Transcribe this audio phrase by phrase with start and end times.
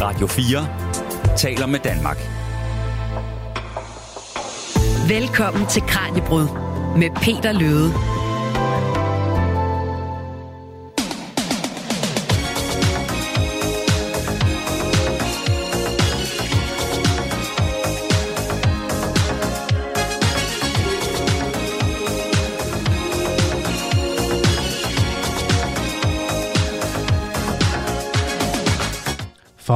[0.00, 0.66] Radio 4
[1.36, 2.18] taler med Danmark.
[5.08, 6.48] Velkommen til Kranjebrud
[6.98, 8.17] med Peter Løde.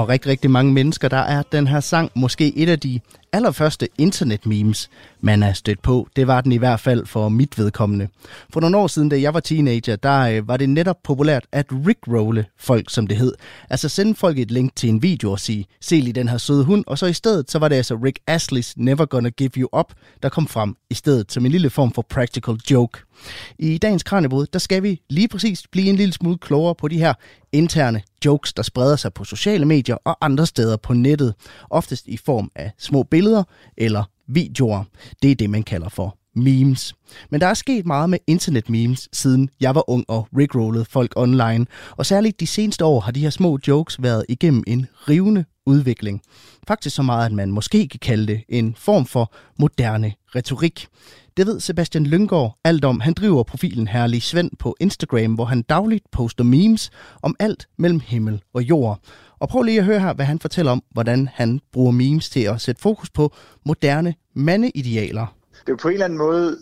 [0.03, 3.01] For rigtig, rigtig mange mennesker, der er den her sang måske et af de
[3.33, 6.09] allerførste internet-memes, man er stødt på.
[6.17, 8.09] Det var den i hvert fald for mit vedkommende.
[8.53, 11.67] For nogle år siden, da jeg var teenager, der øh, var det netop populært at
[11.87, 13.33] rickrolle folk, som det hed.
[13.71, 16.65] Altså sende folk et link til en video og sige, se lige den her søde
[16.65, 19.69] hund, og så i stedet, så var det altså Rick Astley's Never Gonna Give You
[19.79, 19.93] Up,
[20.23, 22.99] der kom frem i stedet som en lille form for practical joke.
[23.59, 26.99] I dagens Kranjebrud, der skal vi lige præcis blive en lille smule klogere på de
[26.99, 27.15] her
[27.53, 31.35] interne jokes, der spreder sig på sociale medier og andre steder på nettet,
[31.71, 33.45] oftest i form af små billeder
[33.77, 34.85] eller videoer.
[35.23, 36.95] Det er det, man kalder for memes.
[37.31, 41.67] Men der er sket meget med internet-memes, siden jeg var ung og rickrollede folk online.
[41.91, 46.23] Og særligt de seneste år har de her små jokes været igennem en rivende udvikling.
[46.69, 50.87] Faktisk så meget, at man måske kan kalde det en form for moderne retorik.
[51.37, 53.01] Det ved Sebastian Lyngård alt om.
[53.01, 56.91] Han driver profilen Herlig Svend på Instagram, hvor han dagligt poster memes
[57.23, 59.01] om alt mellem himmel og jord.
[59.39, 62.41] Og prøv lige at høre her, hvad han fortæller om, hvordan han bruger memes til
[62.41, 65.42] at sætte fokus på moderne mandeidealer.
[65.67, 66.59] Det er på en eller anden måde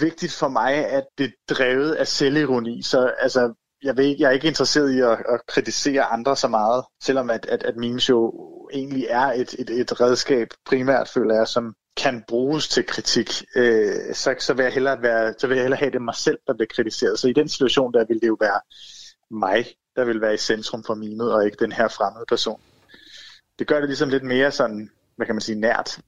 [0.00, 2.82] vigtigt for mig, at det er drevet af selvironi.
[2.82, 6.84] Så altså, jeg, ved, jeg er ikke interesseret i at, at kritisere andre så meget,
[7.02, 8.32] selvom at, at, at memes jo
[8.72, 14.14] egentlig er et, et, et redskab, primært føler jeg, som kan bruges til kritik, øh,
[14.14, 16.54] så, så, vil jeg hellere være, så vil jeg hellere have det mig selv, der
[16.54, 17.18] bliver kritiseret.
[17.18, 18.60] Så i den situation, der vil det jo være
[19.30, 22.60] mig, der vil være i centrum for mimet, og ikke den her fremmede person.
[23.58, 25.98] Det gør det ligesom lidt mere sådan, hvad kan man sige, nært.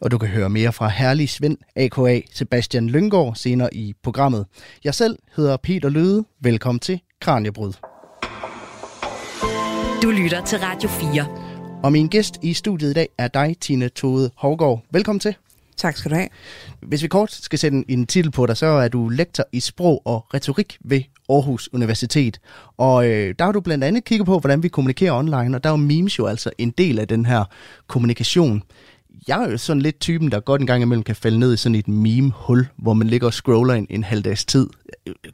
[0.00, 2.20] Og du kan høre mere fra Herlig Svend, a.k.a.
[2.34, 4.46] Sebastian Lyngård, senere i programmet.
[4.84, 6.24] Jeg selv hedder Peter Løde.
[6.40, 7.72] Velkommen til Kranjebrud.
[10.02, 11.26] Du lytter til Radio 4.
[11.82, 14.82] Og min gæst i studiet i dag er dig, Tine Tode Hovgaard.
[14.90, 15.34] Velkommen til.
[15.76, 16.28] Tak skal du have.
[16.82, 19.60] Hvis vi kort skal sætte en, en titel på dig, så er du lektor i
[19.60, 22.40] sprog og retorik ved Aarhus Universitet.
[22.76, 25.70] Og øh, der har du blandt andet kigget på, hvordan vi kommunikerer online, og der
[25.70, 27.44] er jo memes jo altså en del af den her
[27.86, 28.62] kommunikation.
[29.28, 31.56] Jeg er jo sådan lidt typen, der godt en gang imellem kan falde ned i
[31.56, 34.68] sådan et meme-hul, hvor man ligger og scroller en, en halv dags tid.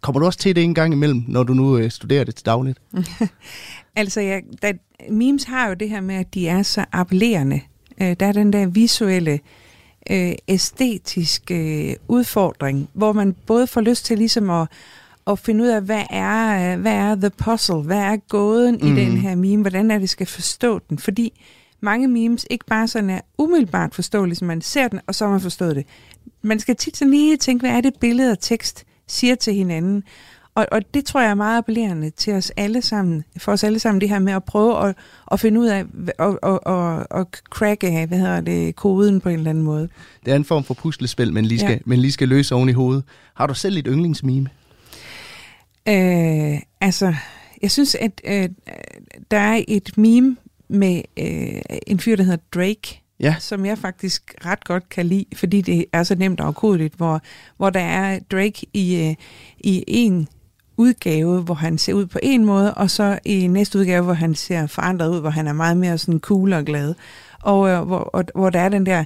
[0.01, 2.47] Kommer du også til det en gang imellem, når du nu øh, studerer det til
[2.47, 2.79] dagligt?
[3.97, 4.73] altså, ja, da,
[5.11, 7.61] memes har jo det her med, at de er så appellerende.
[8.01, 9.41] Øh, der er den der visuelle,
[10.11, 14.69] øh, æstetiske øh, udfordring, hvor man både får lyst til ligesom at,
[15.27, 18.87] at finde ud af, hvad er, øh, hvad er the puzzle, hvad er gåden mm.
[18.87, 21.33] i den her meme, hvordan er det, skal forstå den, fordi
[21.85, 25.33] mange memes ikke bare sådan er umiddelbart forståelige, som man ser den, og så har
[25.33, 25.87] man forstået det.
[26.43, 30.03] Man skal tit sådan lige tænke, hvad er det billede og tekst siger til hinanden.
[30.55, 33.79] Og, og det tror jeg er meget appellerende til os alle sammen, for os alle
[33.79, 34.97] sammen, det her med at prøve at,
[35.33, 35.85] at finde ud af,
[36.19, 39.89] og, og, og, og cracke, hvad hedder det, koden på en eller anden måde.
[40.25, 41.79] Det er en form for puslespil, men lige skal, ja.
[41.85, 43.05] men lige skal løse oven i hovedet.
[43.35, 44.49] Har du selv et yndlingsmime?
[45.89, 47.15] Øh, altså,
[47.63, 48.49] jeg synes, at øh,
[49.31, 50.37] der er et meme
[50.69, 53.37] med øh, en fyr, der hedder Drake, ja.
[53.41, 57.21] som jeg faktisk ret godt kan lide, fordi det er så nemt og afkodeligt, hvor,
[57.57, 59.15] hvor der er Drake i, øh,
[59.59, 60.29] i en
[60.77, 64.35] udgave, hvor han ser ud på en måde, og så i næste udgave, hvor han
[64.35, 66.95] ser forandret ud, hvor han er meget mere sådan cool og glad.
[67.43, 69.05] Og øh, hvor, og, hvor der er den der,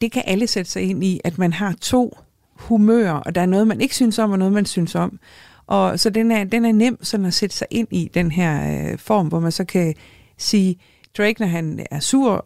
[0.00, 2.18] det kan alle sætte sig ind i, at man har to
[2.54, 5.18] humører, og der er noget, man ikke synes om, og noget, man synes om.
[5.66, 8.82] Og så den er, den er nem sådan at sætte sig ind i den her
[8.92, 9.94] øh, form, hvor man så kan
[10.38, 10.76] sige,
[11.18, 12.44] Drake, når han er sur,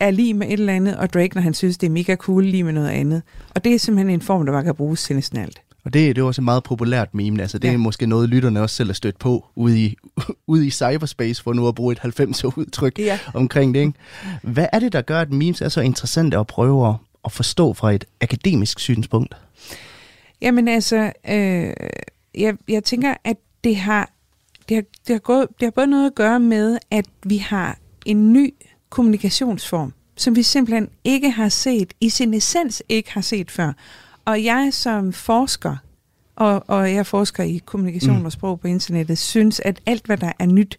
[0.00, 2.44] er lige med et eller andet, og Drake, når han synes, det er mega cool,
[2.44, 3.22] lige med noget andet.
[3.54, 5.62] Og det er simpelthen en form, der bare kan bruges til næsten alt.
[5.84, 7.42] Og det, det er også et meget populært meme.
[7.42, 7.72] Altså, det ja.
[7.72, 9.96] er måske noget, lytterne også selv har stødt på ude i,
[10.46, 13.18] ude i cyberspace, for nu at bruge et 90'er-udtryk ja.
[13.34, 13.80] omkring det.
[13.80, 13.92] Ikke?
[14.42, 16.94] Hvad er det, der gør, at memes er så interessante at prøve at,
[17.24, 19.34] at forstå fra et akademisk synspunkt?
[20.40, 21.72] Jamen altså, øh,
[22.34, 24.11] jeg, jeg tænker, at det har,
[24.68, 27.78] det, har, det, har gået, det har både noget at gøre med, at vi har
[28.06, 28.54] en ny
[28.90, 33.72] kommunikationsform, som vi simpelthen ikke har set, i sin essens ikke har set før.
[34.24, 35.76] Og jeg som forsker,
[36.36, 38.24] og, og jeg forsker i kommunikation mm.
[38.24, 40.78] og sprog på internettet, synes, at alt, hvad der er nyt,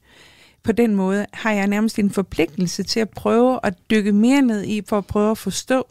[0.63, 4.63] på den måde har jeg nærmest en forpligtelse til at prøve at dykke mere ned
[4.63, 5.85] i, for at prøve at forstå,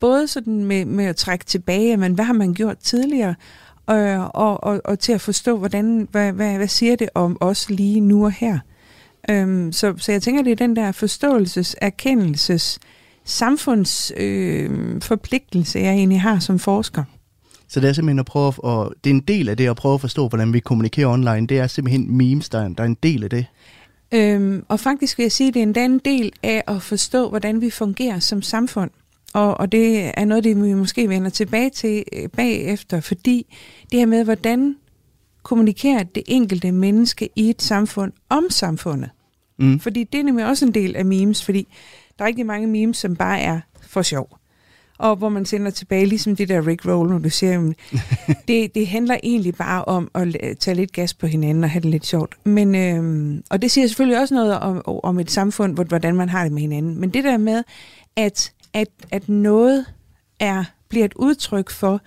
[0.00, 3.34] både sådan med, med at trække tilbage, men hvad har man gjort tidligere,
[3.86, 7.70] og, og, og, og til at forstå, hvordan, hvad, hvad, hvad siger det om os
[7.70, 8.58] lige nu og her.
[9.30, 12.78] Øhm, så, så jeg tænker, det er den der forståelses, erkendelses,
[13.24, 17.04] samfundsforpligtelse, øh, jeg egentlig har som forsker.
[17.68, 19.94] Så det er simpelthen at prøve, og det er en del af det at prøve
[19.94, 21.46] at forstå, hvordan vi kommunikerer online.
[21.46, 23.46] Det er simpelthen memes, der er, der er en del af det.
[24.14, 27.60] Øhm, og faktisk vil jeg sige, at det er en del af at forstå, hvordan
[27.60, 28.90] vi fungerer som samfund.
[29.36, 33.54] Og, og det er noget, det vi måske vender tilbage til øh, bagefter, fordi
[33.92, 34.76] det her med, hvordan
[35.42, 39.10] kommunikerer det enkelte menneske i et samfund om samfundet.
[39.58, 39.80] Mm.
[39.80, 41.68] Fordi det er nemlig også en del af memes, fordi
[42.18, 44.38] der er rigtig mange memes, som bare er for sjov.
[44.98, 47.72] Og hvor man sender tilbage, ligesom det der Rick Roll, når du siger,
[48.48, 51.90] det, det handler egentlig bare om at tage lidt gas på hinanden og have det
[51.90, 52.46] lidt sjovt.
[52.46, 56.42] Men, øhm, og det siger selvfølgelig også noget om, om et samfund, hvordan man har
[56.42, 57.00] det med hinanden.
[57.00, 57.62] Men det der med,
[58.16, 59.86] at, at, at noget
[60.40, 62.00] er, bliver et udtryk for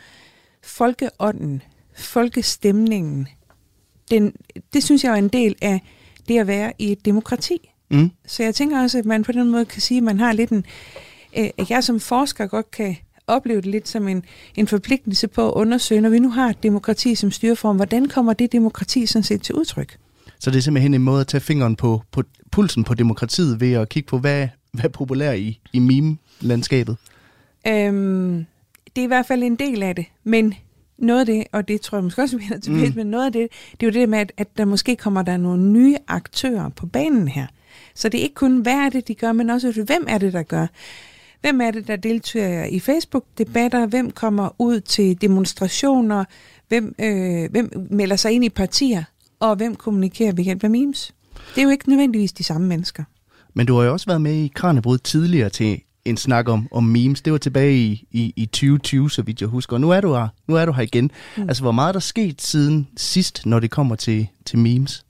[0.64, 1.62] folkeånden,
[1.96, 3.28] folkestemningen,
[4.12, 4.34] den,
[4.74, 5.82] det synes jeg er en del af
[6.28, 7.72] det at være i et demokrati.
[7.92, 8.12] Mm.
[8.26, 10.50] Så jeg tænker også, at man på den måde kan sige, at man har lidt
[10.50, 10.66] en,
[11.38, 12.96] øh, at jeg som forsker godt kan
[13.28, 14.24] opleve det lidt som en,
[14.56, 18.34] en forpligtelse på at undersøge, når vi nu har et demokrati som styreform, hvordan kommer
[18.34, 19.98] det demokrati sådan set til udtryk?
[20.40, 23.74] Så det er simpelthen en måde at tage fingeren på, på pulsen på demokratiet ved
[23.74, 26.98] at kigge på, hvad, hvad er populær i, i meme-landskabet?
[27.68, 28.46] Øhm,
[28.96, 30.54] det er i hvert fald en del af det, men
[30.98, 32.96] noget af det, og det tror jeg måske også, vi er tilbage, mm.
[32.96, 35.38] men noget af det, det er jo det med, at, at der måske kommer der
[35.38, 37.48] nogle nye aktører på banen her.
[37.96, 40.34] Så det er ikke kun, hvad er det, de gør, men også, hvem er det,
[40.34, 40.68] der gør.
[41.42, 43.86] Hvem er det, der deltager i Facebook-debatter?
[43.86, 46.26] Hvem kommer ud til demonstrationer?
[46.68, 49.04] Hvem, øh, hvem melder sig ind i partier?
[49.40, 51.14] Og hvem kommunikerer ved hjælp af memes?
[51.56, 53.04] Det er jo ikke nødvendigvis de samme mennesker.
[53.54, 56.84] Men du har jo også været med i Kranjebrud tidligere til en snak om, om
[56.84, 57.22] memes.
[57.22, 59.76] Det var tilbage i, i, i 2020, så vidt jeg husker.
[59.76, 61.12] Og nu er du her, nu er du her igen.
[61.38, 61.44] Mm.
[61.44, 65.06] Altså, hvor meget er der sket siden sidst, når det kommer til, til memes?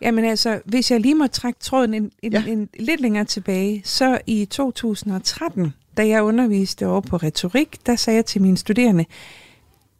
[0.00, 2.44] Jamen altså, hvis jeg lige må trække tråden en, en, ja.
[2.46, 7.96] en, en lidt længere tilbage, så i 2013, da jeg underviste over på retorik, der
[7.96, 9.04] sagde jeg til mine studerende,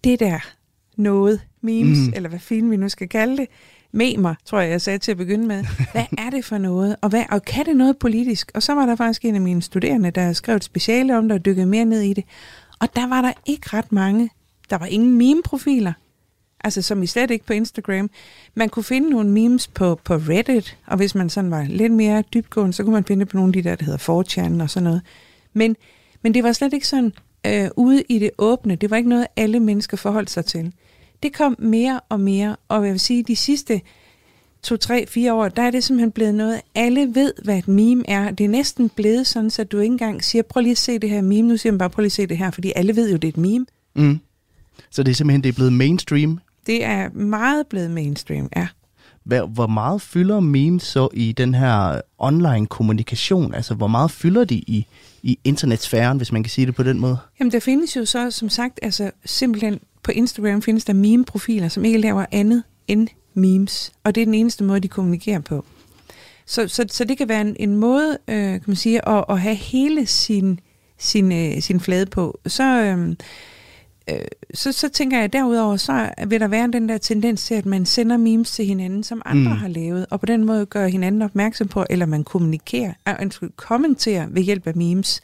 [0.05, 0.39] det der
[0.97, 2.13] noget, memes, mm.
[2.17, 3.47] eller hvad fint vi nu skal kalde det,
[3.93, 5.65] memer, tror jeg, jeg sagde til at begynde med.
[5.93, 6.97] Hvad er det for noget?
[7.01, 8.51] Og, hvad, og kan det noget politisk?
[8.55, 11.39] Og så var der faktisk en af mine studerende, der skrev et speciale om det
[11.39, 12.25] og dykkede mere ned i det.
[12.81, 14.31] Og der var der ikke ret mange.
[14.71, 15.93] Der var ingen meme-profiler.
[16.65, 18.11] Altså som i slet ikke på Instagram.
[18.55, 22.23] Man kunne finde nogle memes på, på Reddit, og hvis man sådan var lidt mere
[22.35, 24.71] dybgående, så kunne man finde det på nogle af de der, der hedder 4chan og
[24.71, 25.03] sådan noget.
[25.53, 25.77] Men,
[26.23, 27.13] men det var slet ikke sådan
[27.47, 28.77] øh, ude i det åbne.
[28.77, 30.73] Det var ikke noget, alle mennesker forholdt sig til.
[31.23, 33.81] Det kom mere og mere, og jeg vil sige, de sidste
[34.63, 38.11] to, tre, fire år, der er det simpelthen blevet noget, alle ved, hvad et meme
[38.11, 38.31] er.
[38.31, 41.11] Det er næsten blevet sådan, så du ikke engang siger, prøv lige at se det
[41.11, 43.11] her meme, nu siger man bare, prøv lige at se det her, fordi alle ved
[43.11, 43.67] jo, det er et meme.
[43.97, 44.21] Mm.
[44.91, 46.41] Så det er simpelthen det er blevet mainstream?
[46.67, 48.69] Det er meget blevet mainstream, ja.
[49.49, 53.55] Hvor meget fylder memes så i den her online kommunikation?
[53.55, 54.87] Altså, hvor meget fylder de i,
[55.23, 57.19] i internetsfæren, hvis man kan sige det på den måde?
[57.41, 59.79] Jamen, der findes jo så, som sagt, altså simpelthen
[60.09, 63.93] på Instagram findes der meme-profiler, som ikke laver andet end memes.
[64.05, 65.65] Og det er den eneste måde, de kommunikerer på.
[66.47, 69.41] Så, så, så det kan være en, en måde, øh, kan man sige, at, at
[69.41, 70.61] have hele sin,
[70.99, 72.41] sin, øh, sin flade på.
[72.47, 73.17] Så, øh,
[74.11, 77.55] øh, så, så tænker jeg, at derudover, så vil der være den der tendens til,
[77.55, 79.57] at man sender memes til hinanden, som andre mm.
[79.57, 84.27] har lavet, og på den måde gør hinanden opmærksom på, eller man kommunikerer, øh, kommenterer
[84.31, 85.23] ved hjælp af memes.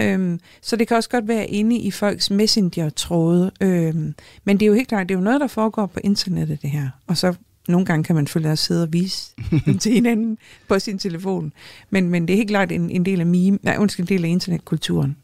[0.00, 3.50] Øhm, så det kan også godt være inde i folks messenger-tråde.
[3.60, 4.14] Øhm,
[4.44, 6.70] men det er jo helt klart, det er jo noget, der foregår på internettet, det
[6.70, 6.88] her.
[7.06, 7.34] Og så
[7.68, 9.34] nogle gange kan man følge at sidde og vise
[9.80, 10.38] til hinanden
[10.68, 11.52] på sin telefon.
[11.90, 14.24] Men, men det er helt klart en, en del af meme, nej, undskyld, en del
[14.24, 15.16] af internetkulturen.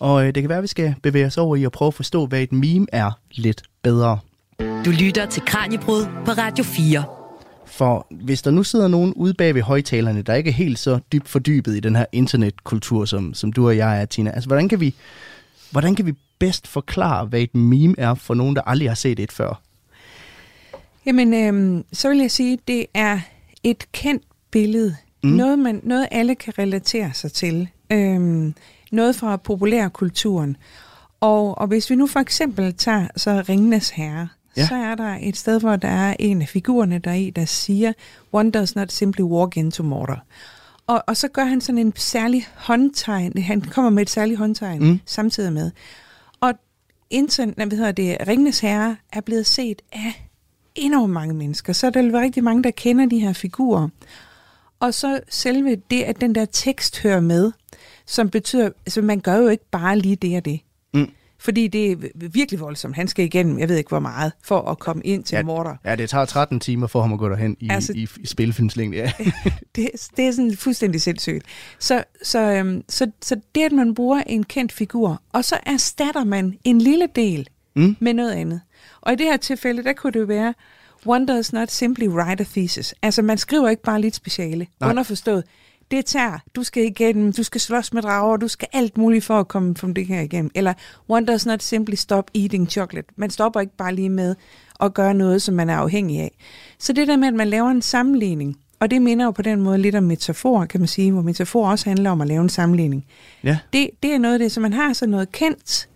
[0.00, 1.94] Og øh, det kan være, at vi skal bevæge os over i at prøve at
[1.94, 4.18] forstå, hvad et meme er lidt bedre.
[4.60, 7.17] Du lytter til Kranjebrud på Radio 4.
[7.78, 10.98] For hvis der nu sidder nogen ude bag ved højtalerne, der ikke er helt så
[11.12, 14.68] dybt fordybet i den her internetkultur, som, som du og jeg er, Tina, altså hvordan
[14.68, 14.94] kan vi,
[15.70, 19.20] hvordan kan vi bedst forklare, hvad et meme er for nogen, der aldrig har set
[19.20, 19.62] et før?
[21.06, 23.20] Jamen, øhm, så vil jeg sige, det er
[23.64, 24.96] et kendt billede.
[25.24, 25.30] Mm.
[25.30, 27.68] Noget, man, noget alle kan relatere sig til.
[27.92, 28.54] Øhm,
[28.92, 30.56] noget fra populærkulturen.
[31.20, 34.66] Og, og hvis vi nu for eksempel tager så Ringnes Herre, ja.
[34.66, 37.92] så er der et sted, hvor der er en af figurerne der i, der siger,
[38.32, 40.24] one does not simply walk into mortar.
[40.86, 44.82] Og, og så gør han sådan en særlig håndtegn, han kommer med et særligt håndtegn
[44.82, 45.00] mm.
[45.06, 45.70] samtidig med.
[46.40, 46.52] Og
[47.10, 50.28] internet, hvad hedder det, Ringnes Herre er blevet set af
[50.74, 53.88] enormt mange mennesker, så der er rigtig mange, der kender de her figurer.
[54.80, 57.52] Og så selve det, at den der tekst hører med,
[58.06, 60.60] som betyder, altså man gør jo ikke bare lige det og det.
[61.40, 62.96] Fordi det er virkelig voldsomt.
[62.96, 65.78] Han skal igennem, jeg ved ikke hvor meget, for at komme ind til ja, Mordor.
[65.84, 68.98] Ja, det tager 13 timer for ham at gå derhen i, altså, i, i spilfilmslængde.
[68.98, 69.12] Ja.
[69.76, 71.44] det, det er sådan fuldstændig sindssygt.
[71.78, 76.24] Så, så, øhm, så, så det, at man bruger en kendt figur, og så erstatter
[76.24, 77.96] man en lille del mm.
[78.00, 78.60] med noget andet.
[79.00, 80.54] Og i det her tilfælde, der kunne det jo være,
[81.06, 82.94] one does not simply write a thesis.
[83.02, 84.66] Altså, man skriver ikke bare lidt speciale.
[84.80, 84.90] Nej.
[84.90, 85.44] Underforstået,
[85.90, 89.40] det tager, du skal igennem, du skal slås med drager, du skal alt muligt for
[89.40, 90.50] at komme fra det her igennem.
[90.54, 90.74] Eller
[91.08, 93.08] one does not simply stop eating chocolate.
[93.16, 94.34] Man stopper ikke bare lige med
[94.80, 96.36] at gøre noget, som man er afhængig af.
[96.78, 99.60] Så det der med, at man laver en sammenligning, og det minder jo på den
[99.60, 102.48] måde lidt om metafor, kan man sige, hvor metafor også handler om at lave en
[102.48, 103.06] sammenligning.
[103.44, 103.58] Ja.
[103.72, 105.88] Det, det er noget af det, så man har så noget kendt,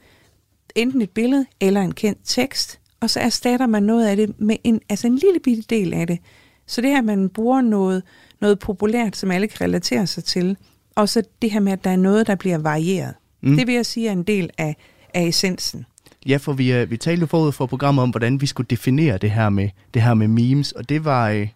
[0.74, 4.56] enten et billede eller en kendt tekst, og så erstatter man noget af det med
[4.64, 6.18] en, altså en lille bitte del af det.
[6.66, 8.02] Så det her, man bruger noget,
[8.42, 10.56] noget populært, som alle kan relatere sig til,
[10.94, 13.14] og så det her med, at der er noget, der bliver varieret.
[13.40, 13.56] Mm.
[13.56, 14.76] Det vil jeg sige er en del af,
[15.14, 15.86] af essensen.
[16.26, 19.18] Ja, for vi, øh, vi talte jo forud for programmet om, hvordan vi skulle definere
[19.18, 21.48] det her med, det her med memes, og det var, øh,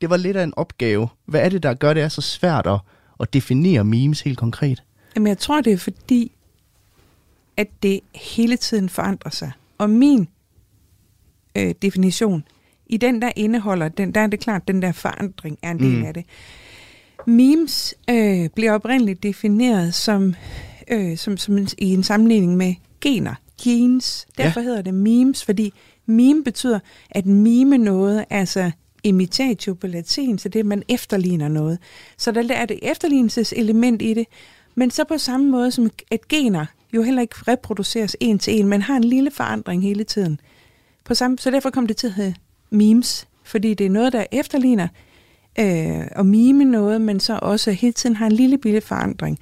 [0.00, 1.08] det var lidt af en opgave.
[1.26, 2.78] Hvad er det, der gør det er så svært at,
[3.20, 4.82] at definere memes helt konkret?
[5.16, 6.32] Jamen, jeg tror, det er fordi,
[7.56, 9.52] at det hele tiden forandrer sig.
[9.78, 10.28] Og min
[11.56, 12.44] øh, definition,
[12.90, 15.98] i den der indeholder, den, der er det klart, den der forandring er en del
[15.98, 16.04] mm.
[16.04, 16.24] af det.
[17.26, 20.34] Memes øh, bliver oprindeligt defineret som,
[20.90, 24.26] øh, som, som en, i en sammenligning med gener, genes.
[24.38, 24.64] Derfor ja.
[24.64, 25.72] hedder det memes, fordi
[26.06, 26.78] meme betyder
[27.10, 28.70] at mime noget, altså
[29.02, 31.78] imitatio på latin, så det er, at man efterligner noget.
[32.16, 34.26] Så der er det efterligningselement i det,
[34.74, 38.68] men så på samme måde som et gener jo heller ikke reproduceres en til en,
[38.68, 40.40] men har en lille forandring hele tiden.
[41.04, 42.34] På samme, så derfor kom det til at hedde
[42.70, 44.88] memes, fordi det er noget, der efterligner
[45.58, 49.38] øh, og mime noget, men så også hele tiden har en lille bitte forandring.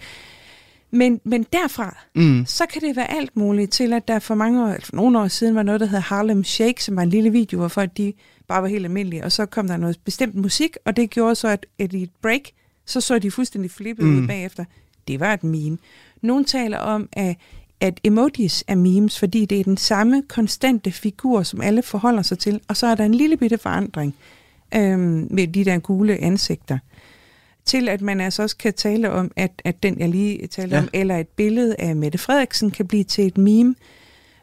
[0.90, 2.44] Men, men derfra, mm.
[2.46, 5.28] så kan det være alt muligt til, at der for mange år, for nogle år
[5.28, 8.12] siden var noget, der hed Harlem Shake, som var en lille video, hvor folk de
[8.48, 11.48] bare var helt almindelige, og så kom der noget bestemt musik, og det gjorde så,
[11.48, 12.40] at, at i et break,
[12.86, 14.22] så så de fuldstændig flippet mm.
[14.22, 14.64] ud bagefter.
[15.08, 15.78] Det var et meme.
[16.22, 17.36] Nogle taler om, at
[17.80, 22.38] at emojis er memes, fordi det er den samme konstante figur, som alle forholder sig
[22.38, 24.14] til, og så er der en lille bitte forandring
[24.74, 26.78] øhm, med de der gule ansigter.
[27.64, 30.82] Til at man altså også kan tale om, at, at den jeg lige talte ja.
[30.82, 33.74] om, eller et billede af Mette Frederiksen kan blive til et meme,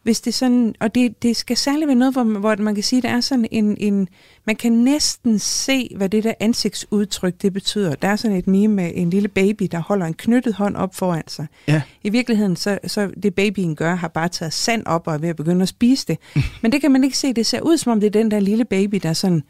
[0.05, 3.01] hvis det sådan, og det, det skal særligt være noget, hvor, hvor man kan sige,
[3.01, 4.07] der er sådan en, en,
[4.45, 7.95] man kan næsten se, hvad det der ansigtsudtryk, det betyder.
[7.95, 10.95] Der er sådan et meme med en lille baby, der holder en knyttet hånd op
[10.95, 11.47] foran sig.
[11.67, 11.81] Ja.
[12.03, 15.29] I virkeligheden, så, så det babyen gør, har bare taget sand op og er ved
[15.29, 16.17] at begynde at spise det.
[16.61, 17.33] Men det kan man ikke se.
[17.33, 19.43] Det ser ud, som om det er den der lille baby, der sådan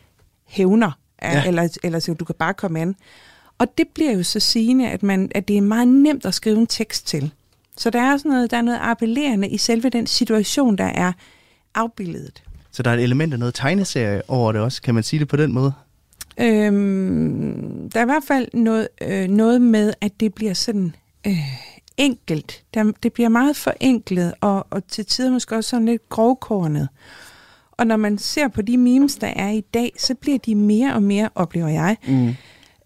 [0.47, 1.47] hævner, ja.
[1.47, 2.95] eller, eller så du kan bare komme an.
[3.57, 6.57] Og det bliver jo så sigende, at, man, at det er meget nemt at skrive
[6.57, 7.31] en tekst til.
[7.77, 11.11] Så der er, sådan noget, der er noget appellerende i selve den situation, der er
[11.75, 12.43] afbildet.
[12.71, 15.27] Så der er et element af noget tegneserie over det også, kan man sige det
[15.27, 15.73] på den måde?
[16.39, 20.95] Øhm, der er i hvert fald noget, øh, noget med, at det bliver sådan
[21.27, 21.37] øh,
[21.97, 22.63] enkelt.
[22.73, 26.87] Der, det bliver meget forenklet, og, og til tider måske også sådan lidt grovkornet.
[27.71, 30.93] Og når man ser på de memes, der er i dag, så bliver de mere
[30.93, 32.35] og mere, oplever jeg, mm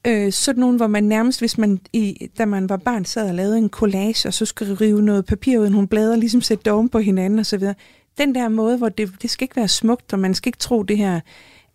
[0.07, 3.35] øh, sådan nogle, hvor man nærmest, hvis man, i, da man var barn, sad og
[3.35, 6.71] lavede en collage, og så skulle rive noget papir ud af nogle blader, ligesom sætte
[6.71, 7.75] det på hinanden og så videre.
[8.17, 10.83] Den der måde, hvor det, det skal ikke være smukt, og man skal ikke tro
[10.83, 11.19] det her,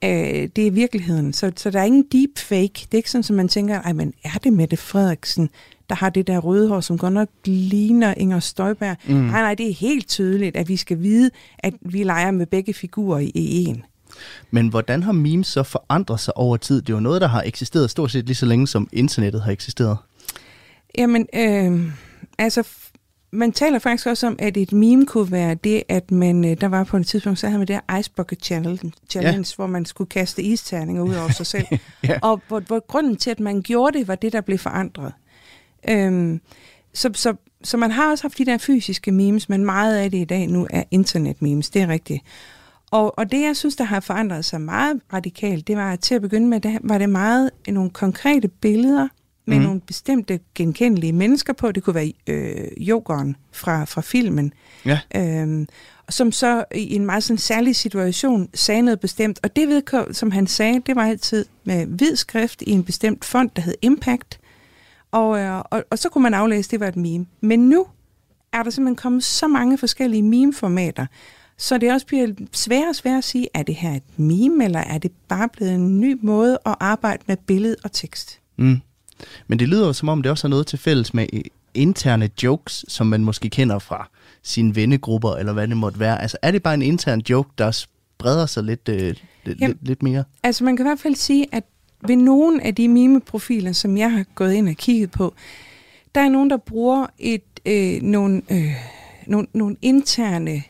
[0.05, 1.33] øh, det er virkeligheden.
[1.33, 2.73] Så, så der er ingen deep fake.
[2.75, 5.49] Det er ikke sådan, at man tænker, ej, men er det Mette Frederiksen,
[5.89, 8.97] der har det der røde hår, som godt nok ligner Inger Støjberg?
[9.09, 9.15] Mm.
[9.15, 12.75] Nej, nej, det er helt tydeligt, at vi skal vide, at vi leger med begge
[12.75, 13.85] figurer i, i en.
[14.51, 16.83] Men hvordan har memes så forandret sig over tid?
[16.83, 19.53] Det er jo noget, der har eksisteret stort set lige så længe, som internettet har
[19.53, 19.97] eksisteret.
[20.99, 21.93] Jamen, øh,
[22.39, 22.63] altså,
[23.35, 26.69] man taler faktisk også om, at et meme kunne være det, at man, øh, der
[26.69, 29.85] var på et tidspunkt, så havde man det her Ice Bucket Challenge, challenge hvor man
[29.85, 31.67] skulle kaste isterninger ud over sig selv.
[32.09, 32.19] ja.
[32.23, 35.13] Og hvor, hvor grunden til, at man gjorde det, var det, der blev forandret.
[35.89, 36.41] Øhm,
[36.95, 40.19] så, så, så man har også haft de der fysiske memes, men meget af det
[40.19, 42.23] i dag nu er internet-memes, det er rigtigt.
[42.95, 46.15] Og, og det, jeg synes, der har forandret sig meget radikalt, det var, at til
[46.15, 49.09] at begynde med, der var det meget nogle konkrete billeder
[49.47, 49.63] med mm.
[49.63, 51.73] nogle bestemte genkendelige mennesker på.
[51.73, 54.53] Det kunne være øh, yogeren fra, fra filmen.
[54.85, 55.01] Ja.
[55.17, 55.69] Øhm,
[56.09, 59.41] som så i en meget sådan særlig situation sagde noget bestemt.
[59.43, 63.25] Og det, ved, som han sagde, det var altid med hvid skrift i en bestemt
[63.25, 64.41] fond, der hed Impact.
[65.13, 67.27] Og, øh, og, og så kunne man aflæse, at det var et meme.
[67.41, 67.87] Men nu
[68.53, 71.07] er der simpelthen kommet så mange forskellige meme-formater,
[71.59, 74.81] så det også bliver sværere og sværere at sige, er det her et meme, eller
[74.81, 78.41] er det bare blevet en ny måde at arbejde med billede og tekst?
[78.57, 78.81] Mm.
[79.47, 81.27] Men det lyder jo som om, det også er noget til fælles med
[81.75, 84.11] interne jokes, som man måske kender fra
[84.43, 86.23] sine vennegrupper, eller hvad det måtte være?
[86.23, 90.03] Altså er det bare en intern joke, der spreder sig lidt, øh, Jamen, lidt, lidt
[90.03, 90.25] mere?
[90.43, 91.65] Altså man kan i hvert fald sige, at
[92.07, 95.35] ved nogle af de meme-profiler, som jeg har gået ind og kigget på,
[96.15, 98.73] der er nogen, der bruger et, øh, nogle, øh,
[99.27, 100.63] nogle, nogle interne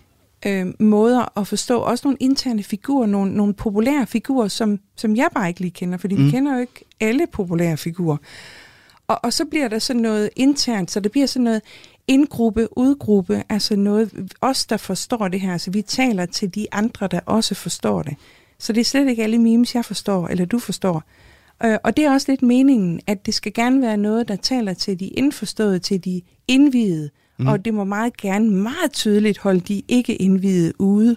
[0.47, 5.29] øh, måder at forstå, også nogle interne figurer, nogle, nogle populære figurer, som, som jeg
[5.35, 6.27] bare ikke lige kender, fordi mm.
[6.27, 8.17] vi kender jo ikke alle populære figurer.
[9.09, 11.63] Og, og så bliver der sådan noget internt, så det bliver sådan noget
[12.09, 17.07] indgruppe, udgruppe, altså noget, os der forstår det her, altså vi taler til de andre,
[17.07, 18.17] der også forstår det.
[18.59, 21.03] Så det er slet ikke alle memes, jeg forstår, eller du forstår.
[21.65, 24.75] Øh, og det er også lidt meningen, at det skal gerne være noget, der taler
[24.75, 27.47] til de indforståede, til de indvidede, mm.
[27.47, 31.17] og det må meget gerne meget tydeligt holde de ikke indvidede ude.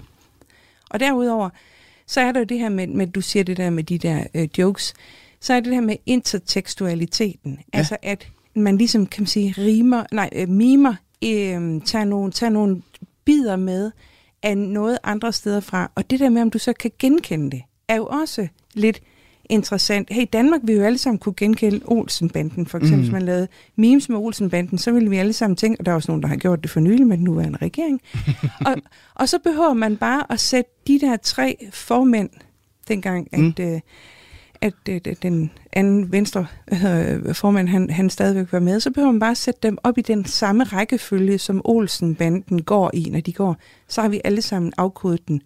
[0.90, 1.50] Og derudover,
[2.08, 4.24] så er der jo det her med, med du siger det der med de der
[4.34, 4.94] øh, jokes,
[5.40, 7.60] så er det her med intertekstualiteten.
[7.74, 7.78] Ja.
[7.78, 12.50] Altså at man ligesom, kan man sige, rimer, nej, øh, mimer, øh, tager, nogle, tager
[12.50, 12.82] nogle
[13.26, 13.92] bider med
[14.44, 15.92] af noget andre steder fra.
[15.96, 19.02] Og det der med, om du så kan genkende det, er jo også lidt
[19.50, 20.08] interessant.
[20.12, 22.66] Hey, Danmark vil jo alle sammen kunne genkende Olsenbanden.
[22.66, 23.02] For eksempel, mm.
[23.02, 25.96] hvis man lavede memes med Olsenbanden, så ville vi alle sammen tænke, og der er
[25.96, 28.02] også nogen, der har gjort det for nylig med den nuværende regering.
[28.68, 28.76] og,
[29.16, 32.30] og så behøver man bare at sætte de der tre formænd,
[32.88, 33.48] dengang, mm.
[33.48, 33.80] at, øh,
[34.62, 39.20] at øh, den anden venstre øh, formand, han, han stadigvæk var med, så behøver man
[39.20, 43.58] bare sætte dem op i den samme rækkefølge, som Olsenbanden går i, når de går.
[43.88, 45.42] Så har vi alle sammen afkodet den,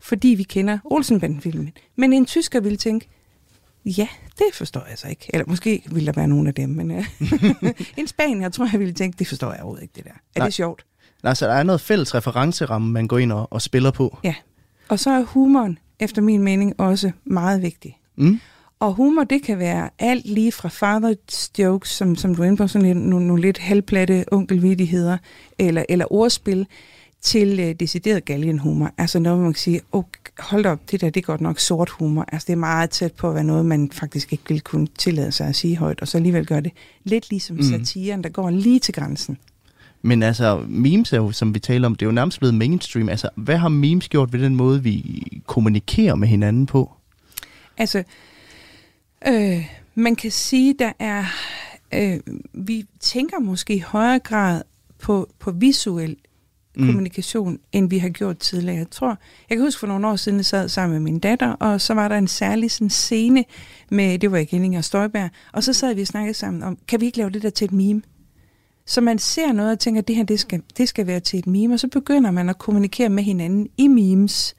[0.00, 1.72] fordi vi kender Olsenbanden-filmen.
[1.96, 3.08] Men en tysker ville tænke,
[3.84, 5.30] Ja, det forstår jeg så ikke.
[5.32, 7.04] Eller måske ville der være nogen af dem, men uh,
[7.96, 10.10] en spanier tror jeg ville tænke, det forstår jeg overhovedet ikke, det der.
[10.10, 10.46] Er Nej.
[10.46, 10.84] det sjovt?
[11.22, 14.18] Nej, så der er noget fælles referenceramme, man går ind og, og spiller på.
[14.24, 14.34] Ja,
[14.88, 17.98] og så er humoren, efter min mening, også meget vigtig.
[18.16, 18.40] Mm.
[18.80, 22.56] Og humor, det kan være alt lige fra father's jokes, som, som du er inde
[22.56, 25.18] på, sådan lidt, nogle, nogle lidt halvplatte onkelvidigheder,
[25.58, 26.66] eller, eller ordspil,
[27.24, 28.90] til øh, decideret galgenhumor.
[28.98, 30.04] Altså noget, man kan sige, oh,
[30.38, 32.24] hold op, det der, det er godt nok sort humor.
[32.32, 35.32] Altså det er meget tæt på at være noget, man faktisk ikke ville kunne tillade
[35.32, 36.72] sig at sige højt, og så alligevel gør det
[37.04, 37.62] lidt ligesom mm.
[37.62, 39.38] satiren, der går lige til grænsen.
[40.02, 43.08] Men altså, memes er jo, som vi taler om, det er jo nærmest blevet mainstream.
[43.08, 46.92] Altså, hvad har memes gjort ved den måde, vi kommunikerer med hinanden på?
[47.76, 48.02] Altså,
[49.28, 51.24] øh, man kan sige, der er...
[51.94, 52.20] Øh,
[52.52, 54.62] vi tænker måske i højere grad
[54.98, 56.16] på, på visuel
[56.76, 56.86] mm.
[56.86, 58.78] kommunikation, end vi har gjort tidligere.
[58.78, 59.18] Jeg tror,
[59.50, 61.94] jeg kan huske for nogle år siden, jeg sad sammen med min datter, og så
[61.94, 63.44] var der en særlig sådan, scene
[63.90, 67.00] med, det var igen Inger Støjberg, og så sad vi og snakkede sammen om, kan
[67.00, 68.02] vi ikke lave det der til et meme?
[68.86, 71.38] Så man ser noget og tænker, at det her det skal, det skal være til
[71.38, 74.56] et meme, og så begynder man at kommunikere med hinanden i memes.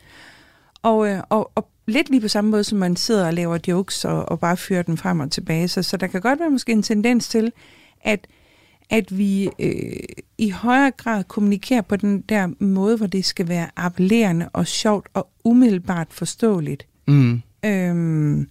[0.81, 4.05] Og, øh, og, og lidt lige på samme måde, som man sidder og laver jokes
[4.05, 5.67] og, og bare fyrer den frem og tilbage.
[5.67, 7.51] Så, så der kan godt være måske en tendens til,
[8.01, 8.27] at
[8.89, 9.99] at vi øh,
[10.37, 15.07] i højere grad kommunikerer på den der måde, hvor det skal være appellerende og sjovt
[15.13, 16.87] og umiddelbart forståeligt.
[17.07, 17.41] Mm.
[17.65, 18.47] Øhm,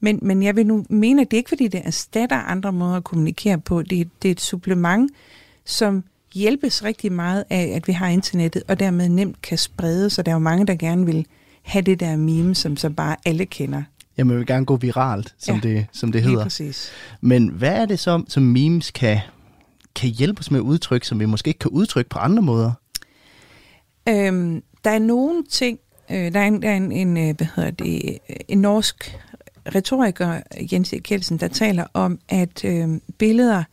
[0.00, 2.96] men, men jeg vil nu mene, at det er ikke fordi, det erstatter andre måder
[2.96, 3.82] at kommunikere på.
[3.82, 5.10] Det, det er et supplement,
[5.64, 10.22] som hjælpes rigtig meget af, at vi har internettet, og dermed nemt kan sprede, så
[10.22, 11.26] der er jo mange, der gerne vil
[11.62, 13.82] have det der meme, som så bare alle kender.
[14.18, 16.42] Jamen, man vil gerne gå viralt, som, ja, det, som det hedder.
[16.42, 16.90] præcis.
[17.20, 19.18] Men hvad er det så, som memes kan
[19.94, 22.72] kan hjælpe os med at udtrykke, som vi måske ikke kan udtrykke på andre måder?
[24.08, 25.78] Øhm, der er nogle ting,
[26.10, 29.18] øh, der er en, der er en, en, øh, hvad hedder det, en norsk
[29.74, 30.40] retoriker,
[30.72, 30.98] Jens E.
[30.98, 33.64] Kjeldsen, der taler om, at øh, billeder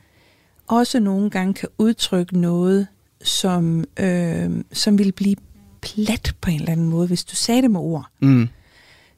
[0.67, 2.87] også nogle gange kan udtrykke noget,
[3.23, 5.35] som, øh, som vil blive
[5.81, 8.05] plat på en eller anden måde, hvis du sagde det med ord.
[8.19, 8.47] Mm.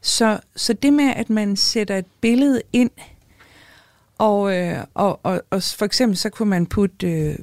[0.01, 2.89] Så, så det med, at man sætter et billede ind,
[4.21, 7.35] og, øh, og, og, og for eksempel så kunne man putte øh,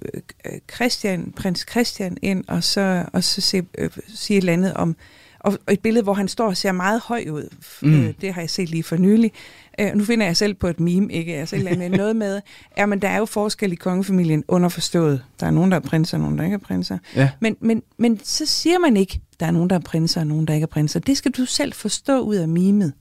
[0.75, 4.97] Christian, prins Christian ind, og så, og så se, øh, sige et eller andet om,
[5.41, 7.55] og, og et billede, hvor han står og ser meget høj ud.
[7.83, 8.01] Mm.
[8.01, 9.33] Øh, det har jeg set lige for nylig.
[9.81, 11.37] Øh, nu finder jeg selv på et meme, ikke?
[11.37, 12.41] Altså et eller andet noget med,
[12.79, 15.23] ja, men der er jo forskel i kongefamilien underforstået.
[15.41, 16.99] Der er nogen, der er prinser, og nogen, der ikke er prinser.
[17.17, 17.31] Ja.
[17.41, 20.47] Men, men, men så siger man ikke, der er nogen, der er prinser, og nogen,
[20.47, 21.01] der ikke er prinser.
[21.01, 22.93] Det skal du selv forstå ud af mimet.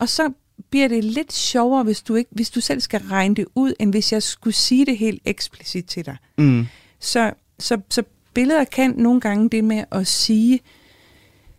[0.00, 0.32] Og så
[0.70, 3.90] bliver det lidt sjovere, hvis du, ikke, hvis du selv skal regne det ud, end
[3.90, 6.16] hvis jeg skulle sige det helt eksplicit til dig.
[6.38, 6.66] Mm.
[7.00, 8.02] Så, så, så
[8.34, 10.60] billeder kan nogle gange det med at sige,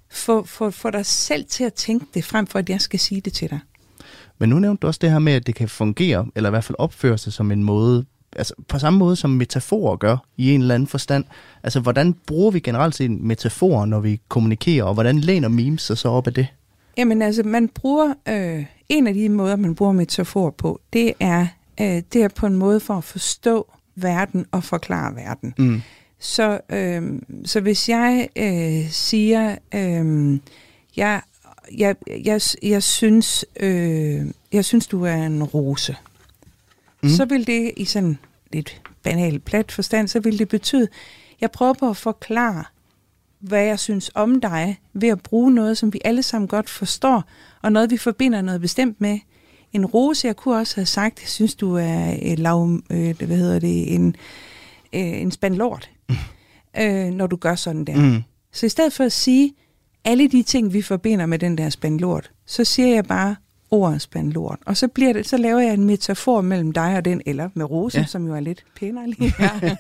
[0.10, 3.22] få for, for dig selv til at tænke det, frem for at jeg skal sige
[3.22, 3.60] det til dig.
[4.38, 6.64] Men nu nævnte du også det her med, at det kan fungere, eller i hvert
[6.64, 8.06] fald opføre sig som en måde,
[8.36, 11.26] altså på samme måde som metaforer gør i en eller anden forstand.
[11.64, 15.98] Altså hvordan bruger vi generelt set metaforer, når vi kommunikerer, og hvordan læner memes sig
[15.98, 16.48] så op af det?
[16.98, 21.48] Jamen altså, man bruger, øh, en af de måder, man bruger metafor på, det er,
[21.82, 25.54] øh, det er på en måde for at forstå verden og forklare verden.
[25.58, 25.82] Mm.
[26.20, 30.40] Så, øh, så hvis jeg øh, siger, øh,
[30.96, 31.22] jeg,
[31.78, 35.96] jeg, jeg, jeg, synes, øh, jeg synes, du er en rose,
[37.04, 37.10] mm.
[37.10, 38.18] så vil det i sådan
[38.54, 40.88] lidt banal plat forstand, så vil det betyde,
[41.42, 42.64] jeg prøver på at forklare,
[43.40, 47.24] hvad jeg synes om dig, ved at bruge noget, som vi alle sammen godt forstår,
[47.62, 49.20] og noget, vi forbinder noget bestemt med.
[49.74, 53.60] En rose, jeg kunne også have sagt, synes, du er et lav, øh, hvad hedder
[53.60, 54.16] det, en,
[54.94, 56.16] øh, en spand lort, mm.
[56.80, 57.96] øh, når du gør sådan der.
[57.96, 58.24] Mm.
[58.52, 59.54] Så i stedet for at sige
[60.06, 63.36] alle de ting, vi forbinder med den der spand lort, så siger jeg bare
[63.72, 64.60] ordet spand lort.
[64.66, 67.66] Og så, bliver det, så laver jeg en metafor mellem dig og den, eller med
[67.66, 68.06] rose, ja.
[68.06, 69.76] som jo er lidt pænere lige her.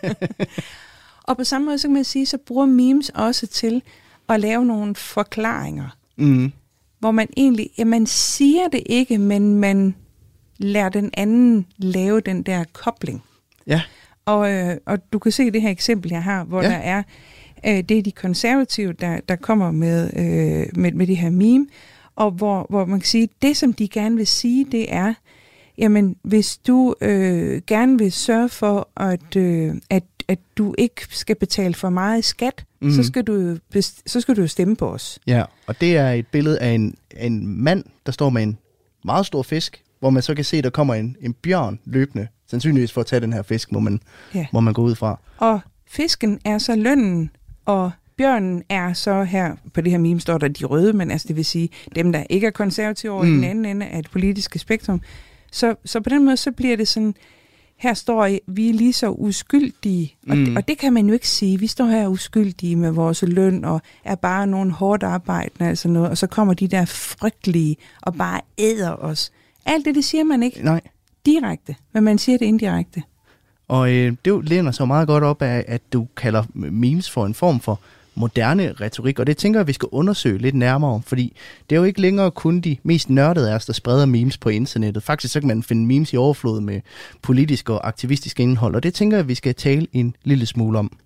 [1.27, 3.81] Og på samme måde, så kan man sige, så bruger memes også til
[4.29, 5.97] at lave nogle forklaringer.
[6.15, 6.51] Mm.
[6.99, 9.95] Hvor man egentlig, ja, man siger det ikke, men man
[10.57, 13.23] lærer den anden lave den der kobling.
[13.67, 13.81] Ja.
[14.25, 16.69] Og, øh, og du kan se det her eksempel, jeg har, hvor ja.
[16.69, 17.03] der er,
[17.65, 21.67] øh, det er de konservative, der, der kommer med, øh, med, med det her meme,
[22.15, 25.13] og hvor, hvor man kan sige, det som de gerne vil sige, det er,
[25.77, 31.35] jamen hvis du øh, gerne vil sørge for, at, øh, at at du ikke skal
[31.35, 32.91] betale for meget skat, mm.
[32.91, 33.57] så, skal du,
[34.05, 35.19] så skal du jo stemme på os.
[35.27, 38.57] Ja, og det er et billede af en, en mand, der står med en
[39.05, 42.27] meget stor fisk, hvor man så kan se, at der kommer en, en bjørn løbende,
[42.47, 43.99] sandsynligvis for at tage den her fisk, må man,
[44.35, 44.45] ja.
[44.53, 45.19] må man gå ud fra.
[45.37, 47.29] Og fisken er så lønnen,
[47.65, 51.27] og bjørnen er så her, på det her meme står der de røde, men altså
[51.27, 53.29] det vil sige dem, der ikke er konservative over mm.
[53.29, 55.01] i den anden ende af det politiske spektrum.
[55.51, 57.15] Så, så på den måde, så bliver det sådan,
[57.77, 60.45] her står vi er lige så uskyldige, og, mm.
[60.45, 61.59] det, og det kan man jo ikke sige.
[61.59, 66.09] Vi står her uskyldige med vores løn, og er bare nogle hårdt arbejdende, altså noget,
[66.09, 69.31] og så kommer de der frygtelige, og bare æder os.
[69.65, 70.81] Alt det, det siger man ikke Nej.
[71.25, 73.03] direkte, men man siger det indirekte.
[73.67, 77.33] Og øh, det læner så meget godt op af, at du kalder memes for en
[77.33, 77.79] form for
[78.17, 81.35] moderne retorik, og det tænker jeg, vi skal undersøge lidt nærmere, fordi
[81.69, 84.49] det er jo ikke længere kun de mest nørdede af os, der spreder memes på
[84.49, 85.03] internettet.
[85.03, 86.81] Faktisk så kan man finde memes i overflod med
[87.21, 90.97] politisk og aktivistisk indhold, og det tænker jeg, vi skal tale en lille smule om.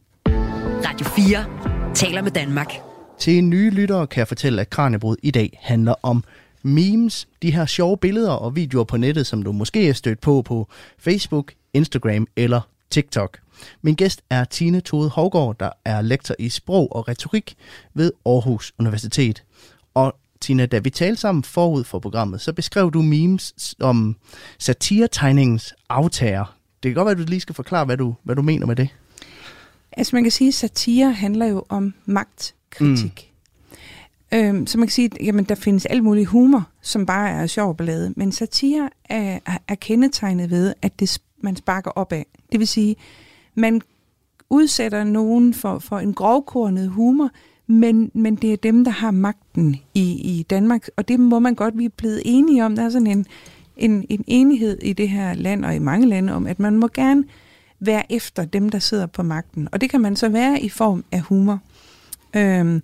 [0.85, 1.45] Radio 4
[1.95, 2.73] taler med Danmark.
[3.19, 6.23] Til nye lyttere kan jeg fortælle, at Kranjebrud i dag handler om
[6.63, 10.41] memes, de her sjove billeder og videoer på nettet, som du måske er stødt på
[10.41, 10.67] på
[10.99, 13.37] Facebook, Instagram eller TikTok.
[13.81, 17.55] Min gæst er Tine Tode Hovgaard, der er lektor i sprog og retorik
[17.93, 19.43] ved Aarhus Universitet.
[19.93, 24.15] Og Tina, da vi talte sammen forud for programmet, så beskrev du memes om
[24.59, 26.57] satiretegningens aftager.
[26.83, 28.75] Det kan godt være, at du lige skal forklare, hvad du, hvad du mener med
[28.75, 28.89] det.
[29.91, 33.31] Altså man kan sige, at satire handler jo om magtkritik.
[34.31, 34.37] Mm.
[34.37, 37.47] Øhm, så man kan sige, at jamen, der findes alt mulig humor, som bare er
[37.47, 38.13] sjov ballade.
[38.17, 42.25] Men satire er, er kendetegnet ved, at det, man sparker op af.
[42.51, 42.95] Det vil sige,
[43.55, 43.81] man
[44.49, 47.29] udsætter nogen for, for en grovkornet humor,
[47.67, 51.55] men, men det er dem, der har magten i, i Danmark, og det må man
[51.55, 52.75] godt, vi er blevet enige om.
[52.75, 53.25] Der er sådan en,
[53.77, 56.87] en, en enighed i det her land og i mange lande om, at man må
[56.87, 57.23] gerne
[57.79, 59.67] være efter dem, der sidder på magten.
[59.71, 61.59] Og det kan man så være i form af humor.
[62.35, 62.81] Øhm,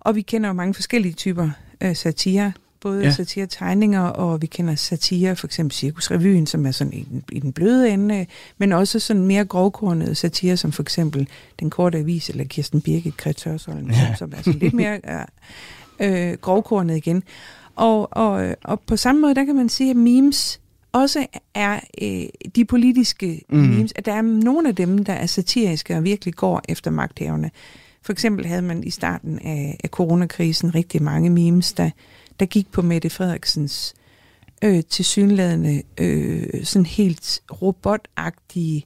[0.00, 2.52] og vi kender jo mange forskellige typer øh, satire
[2.84, 3.10] både ja.
[3.10, 7.52] satire-tegninger, og vi kender satire, for eksempel Cirkusrevyen, som er sådan i den, i den
[7.52, 8.26] bløde ende,
[8.58, 11.28] men også sådan mere grovkornet satire, som for eksempel
[11.60, 13.58] Den Korte Avis, eller Kirsten Birgit Krets ja.
[13.58, 15.00] som er sådan lidt mere
[16.00, 17.22] øh, øh, grovkornet igen.
[17.76, 20.60] Og, og, og på samme måde, der kan man sige, at memes
[20.92, 23.58] også er øh, de politiske mm.
[23.58, 27.50] memes, at der er nogle af dem, der er satiriske og virkelig går efter magthaverne.
[28.04, 31.90] For eksempel havde man i starten af, af coronakrisen rigtig mange memes, der
[32.40, 33.94] der gik på Mette Frederiksens
[34.64, 38.84] øh, tilsyneladende øh, sådan helt robotagtige,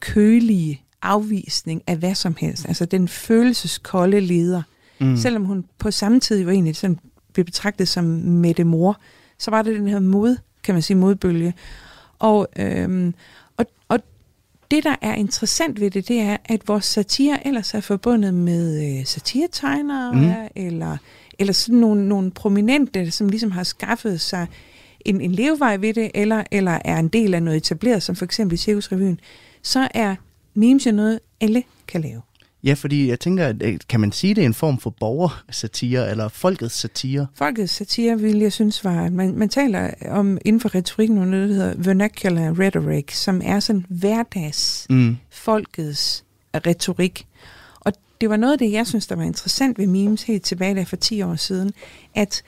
[0.00, 2.68] kølige afvisning af hvad som helst.
[2.68, 4.62] Altså den følelseskolde leder.
[5.00, 5.16] Mm.
[5.16, 6.98] Selvom hun på samme tid jo egentlig sådan
[7.32, 9.00] blev betragtet som Mette Mor,
[9.38, 11.54] så var det den her mod, kan man sige, modbølge.
[12.18, 13.14] Og, øhm,
[14.70, 18.98] det, der er interessant ved det, det er, at vores satire ellers er forbundet med
[18.98, 20.32] øh, satiretegnere, mm.
[20.56, 20.96] eller
[21.38, 24.46] eller sådan nogle, nogle prominente, som ligesom har skaffet sig
[25.00, 28.24] en, en levevej ved det, eller, eller er en del af noget etableret, som for
[28.24, 29.20] eksempel Cirkusrevyen,
[29.62, 30.14] så er
[30.54, 32.22] memes jo noget, alle kan lave.
[32.66, 36.28] Ja, fordi jeg tænker, øh, kan man sige, det er en form for borgersatire, eller
[36.28, 37.26] folkets satire?
[37.34, 41.48] Folkets satire, vil jeg synes var, at man, man taler om inden for retorikken noget,
[41.48, 45.16] der hedder vernacular rhetoric, som er sådan hverdags mm.
[45.30, 46.24] folkets
[46.54, 47.26] retorik
[48.20, 50.84] det var noget af det, jeg synes, der var interessant ved memes helt tilbage der
[50.84, 51.72] for 10 år siden,
[52.14, 52.42] at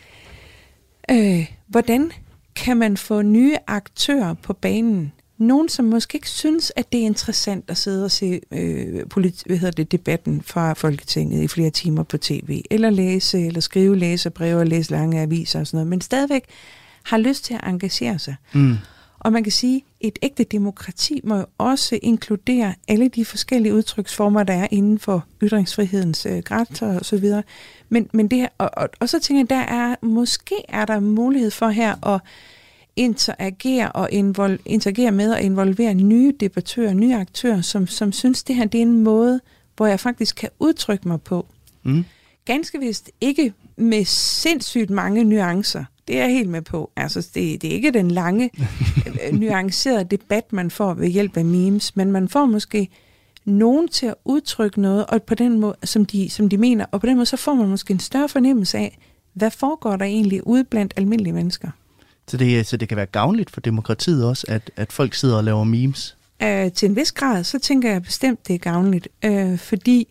[1.11, 2.13] øh, hvordan
[2.57, 7.05] kan man få nye aktører på banen, nogen, som måske ikke synes, at det er
[7.05, 11.71] interessant at sidde og se øh, polit- hvad hedder det, debatten fra Folketinget i flere
[11.71, 15.87] timer på tv, eller læse, eller skrive læserbreve og læse lange aviser og sådan noget,
[15.87, 16.45] men stadigvæk
[17.03, 18.35] har lyst til at engagere sig.
[18.53, 18.77] Mm.
[19.21, 23.75] Og man kan sige, at et ægte demokrati må jo også inkludere alle de forskellige
[23.75, 27.43] udtryksformer, der er inden for ytringsfrihedens øh, grænser og så videre.
[27.89, 31.01] Men, men det her, og, og, og så tænker jeg, der er, måske er der
[31.01, 32.21] mulighed for her at
[32.99, 38.57] interagere og invol- interagere med og involvere nye debattører, nye aktører, som, som synes, det
[38.57, 39.41] her det er en måde,
[39.77, 41.47] hvor jeg faktisk kan udtrykke mig på.
[41.83, 42.05] Mm.
[42.45, 45.85] Ganske vist ikke med sindssygt mange nuancer.
[46.09, 46.91] Det er jeg helt med på.
[46.97, 48.51] Altså, det, det er ikke den lange,
[49.07, 52.89] øh, nuancerede debat, man får ved hjælp af memes, men man får måske
[53.45, 57.01] nogen til at udtrykke noget, og på den måde, som de, som de mener, og
[57.01, 58.99] på den måde, så får man måske en større fornemmelse af,
[59.33, 61.71] hvad foregår der egentlig ude blandt almindelige mennesker.
[62.29, 65.45] Så det, så det kan være gavnligt for demokratiet også, at, at folk sidder og
[65.45, 66.17] laver memes?
[66.43, 70.09] Uh, til en vis grad, så tænker jeg bestemt, det er gavnligt, uh, fordi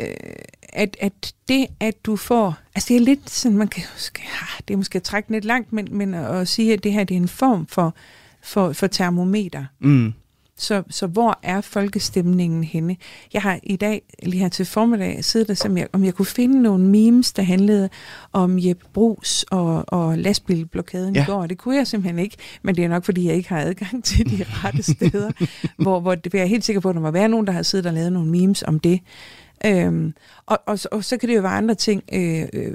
[0.00, 0.06] uh,
[0.72, 2.54] at, at det, at du får...
[2.74, 3.82] Altså det er lidt sådan, man kan...
[4.68, 7.14] Det er måske at trække lidt langt, men, men at sige, at det her det
[7.14, 7.94] er en form for,
[8.42, 9.64] for, for termometer.
[9.78, 10.12] Mm.
[10.58, 12.96] Så, så hvor er folkestemningen henne?
[13.32, 16.26] Jeg har i dag, lige her til formiddag, siddet der, som jeg, om jeg kunne
[16.26, 17.88] finde nogle memes, der handlede
[18.32, 21.22] om Jeppe Brugs og, og lastbilblokaden ja.
[21.22, 21.46] i går.
[21.46, 24.30] Det kunne jeg simpelthen ikke, men det er nok, fordi jeg ikke har adgang til
[24.30, 25.30] de rette steder,
[25.78, 27.62] hvor, hvor det, jeg er helt sikker på, at der må være nogen, der har
[27.62, 29.00] siddet og lavet nogle memes om det.
[29.64, 30.14] Øhm,
[30.46, 32.02] og, og, og så kan det jo være andre ting.
[32.12, 32.72] Øh, øh,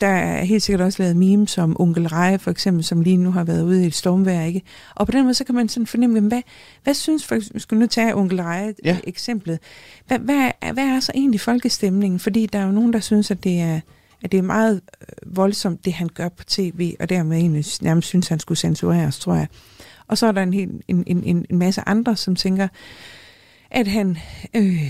[0.00, 3.30] der er helt sikkert også lavet memes som Onkel Reje, for eksempel, som lige nu
[3.30, 4.44] har været ude i et stormvejr.
[4.44, 4.62] Ikke?
[4.94, 6.42] Og på den måde, så kan man sådan fornemme, hvad,
[6.82, 8.98] hvad synes folk, skulle nu tage Onkel Reje ja.
[9.04, 9.58] eksemplet,
[10.06, 12.20] hvad, hvad, er, hvad er så egentlig folkestemningen?
[12.20, 13.80] Fordi der er jo nogen, der synes, at det er,
[14.22, 18.08] at det er meget øh, voldsomt, det han gør på tv, og dermed egentlig nærmest
[18.08, 19.46] synes, han skulle censureres, tror jeg.
[20.06, 22.68] Og så er der en, en, en, en masse andre, som tænker,
[23.70, 24.18] at han
[24.56, 24.82] øh,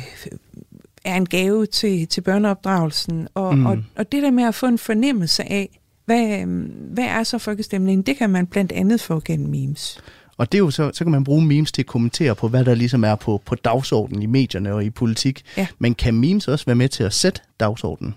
[1.04, 3.28] er en gave til, til børneopdragelsen.
[3.34, 3.66] Og, mm.
[3.66, 6.46] og, og det der med at få en fornemmelse af, hvad,
[6.94, 9.98] hvad er så folkestemningen, det kan man blandt andet få gennem memes.
[10.36, 12.64] Og det er jo så, så kan man bruge memes til at kommentere på, hvad
[12.64, 15.42] der ligesom er på, på dagsordenen i medierne og i politik.
[15.56, 15.66] Ja.
[15.78, 18.14] Men kan memes også være med til at sætte dagsordenen?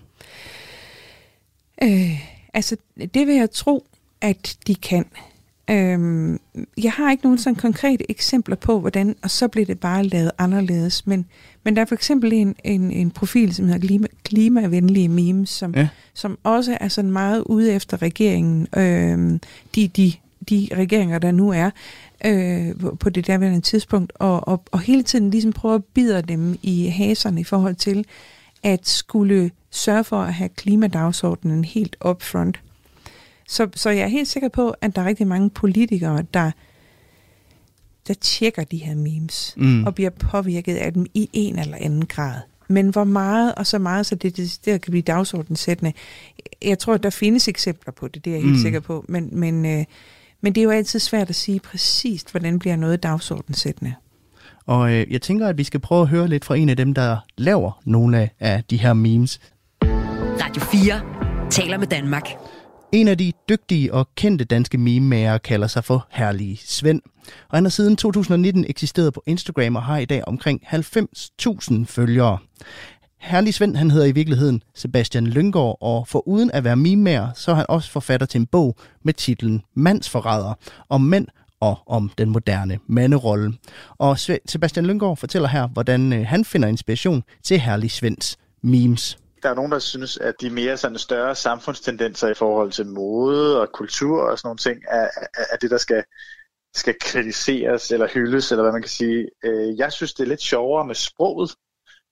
[1.82, 2.20] Øh,
[2.54, 2.76] altså,
[3.14, 3.86] det vil jeg tro,
[4.20, 5.04] at de kan.
[5.70, 6.40] Øhm,
[6.82, 10.30] jeg har ikke nogen sådan konkrete eksempler på, hvordan, og så bliver det bare lavet
[10.38, 11.26] anderledes, men,
[11.64, 15.74] men der er for eksempel en, en, en profil, som hedder klima, klimavenlige memes, som,
[15.74, 15.88] ja.
[16.14, 19.40] som også er sådan meget ude efter regeringen, øhm,
[19.74, 20.12] de, de,
[20.48, 21.70] de regeringer, der nu er,
[22.24, 26.58] øh, på det derværende tidspunkt, og, og, og hele tiden ligesom prøve at bide dem
[26.62, 28.06] i haserne i forhold til,
[28.62, 32.60] at skulle sørge for at have klimadagsordenen helt upfront.
[33.48, 36.50] Så, så jeg er helt sikker på, at der er rigtig mange politikere, der,
[38.08, 39.84] der tjekker de her memes, mm.
[39.84, 42.40] og bliver påvirket af dem i en eller anden grad.
[42.68, 45.92] Men hvor meget, og så meget, så det, det, det kan blive dagsordensættende.
[46.64, 48.62] Jeg tror, at der findes eksempler på det, det er jeg helt mm.
[48.62, 49.04] sikker på.
[49.08, 49.84] Men, men, øh,
[50.40, 53.94] men det er jo altid svært at sige præcist, hvordan bliver noget dagsordensættende.
[54.66, 56.94] Og øh, jeg tænker, at vi skal prøve at høre lidt fra en af dem,
[56.94, 59.40] der laver nogle af, af de her memes.
[59.82, 62.28] Radio 4 taler med Danmark.
[62.92, 67.02] En af de dygtige og kendte danske meme kalder sig for Herlig Svend.
[67.48, 72.38] Og han har siden 2019 eksisteret på Instagram og har i dag omkring 90.000 følgere.
[73.18, 77.50] Herlig Svend, han hedder i virkeligheden Sebastian Lyngård, og for uden at være mimer, så
[77.50, 80.54] er han også forfatter til en bog med titlen Mandsforræder,
[80.88, 81.26] om mænd
[81.60, 83.54] og om den moderne manderolle.
[83.98, 89.18] Og Sebastian Lyngård fortæller her, hvordan øh, han finder inspiration til Herlig Svends memes.
[89.42, 93.60] Der er nogen, der synes, at de mere sådan større samfundstendenser i forhold til mode
[93.60, 96.04] og kultur og sådan nogle ting, er, er, er det, der skal,
[96.74, 99.28] skal kritiseres eller hyldes, eller hvad man kan sige.
[99.44, 101.50] Øh, jeg synes, det er lidt sjovere med sproget.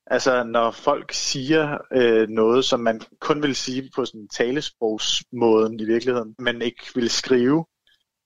[0.06, 5.84] Altså, når folk siger øh, noget, som man kun vil sige på sådan talesprogsmåden i
[5.84, 7.64] virkeligheden, men ikke vil skrive,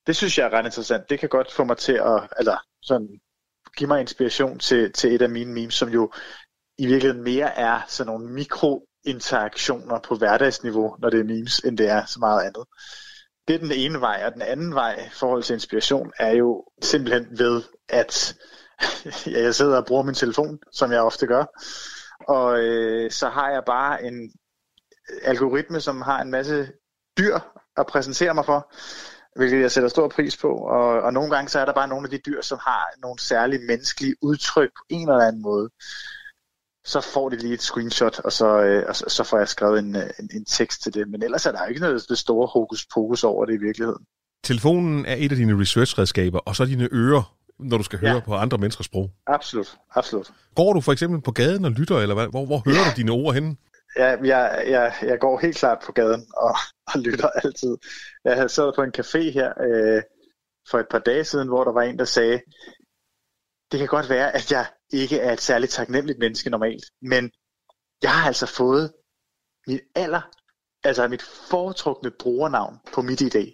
[0.07, 1.11] det synes jeg er ret interessant.
[1.11, 3.21] Det kan godt få mig til at, eller sådan,
[3.77, 6.13] give mig inspiration til, til et af mine memes, som jo
[6.79, 11.79] i virkeligheden mere er sådan nogle mikro interaktioner på hverdagsniveau, når det er memes, end
[11.79, 12.65] det er så meget andet.
[13.49, 16.65] Det er den ene vej, og den anden vej i forhold til inspiration er jo
[16.83, 18.37] simpelthen ved, at
[19.27, 21.45] jeg sidder og bruger min telefon, som jeg ofte gør,
[22.29, 24.33] og øh, så har jeg bare en
[25.23, 26.69] algoritme, som har en masse
[27.19, 27.39] dyr
[27.77, 28.75] at præsentere mig for,
[29.37, 30.49] hvilket jeg sætter stor pris på.
[30.49, 33.19] Og, og nogle gange så er der bare nogle af de dyr, som har nogle
[33.19, 35.71] særlige menneskelige udtryk på en eller anden måde
[36.91, 39.79] så får de lige et screenshot, og så, øh, og så, så får jeg skrevet
[39.79, 41.09] en, øh, en, en tekst til det.
[41.09, 44.05] Men ellers er der ikke noget det store hokus pokus over det i virkeligheden.
[44.45, 48.21] Telefonen er et af dine research-redskaber, og så dine ører når du skal høre ja.
[48.21, 49.11] på andre menneskers sprog.
[49.27, 50.33] Absolut, absolut.
[50.55, 52.27] Går du for eksempel på gaden og lytter, eller hvad?
[52.27, 52.91] Hvor, hvor hører ja.
[52.91, 53.57] du dine ord henne?
[53.97, 56.55] Ja, jeg, jeg, jeg går helt klart på gaden og,
[56.87, 57.77] og lytter altid.
[58.25, 60.03] Jeg havde siddet på en café her øh,
[60.71, 62.41] for et par dage siden, hvor der var en, der sagde,
[63.73, 67.31] det kan godt være, at jeg ikke er et særligt taknemmeligt menneske normalt, men
[68.03, 68.93] jeg har altså fået
[69.67, 70.21] mit aller,
[70.85, 73.53] altså mit foretrukne brugernavn på mit idé.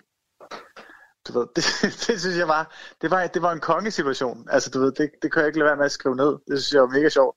[1.29, 1.65] Du ved, det,
[2.07, 4.49] det synes jeg var, det var, det var en kongesituation.
[4.51, 6.39] Altså, du ved, det, det kan jeg ikke lade være med at skrive ned.
[6.49, 7.37] Det synes jeg var mega sjovt.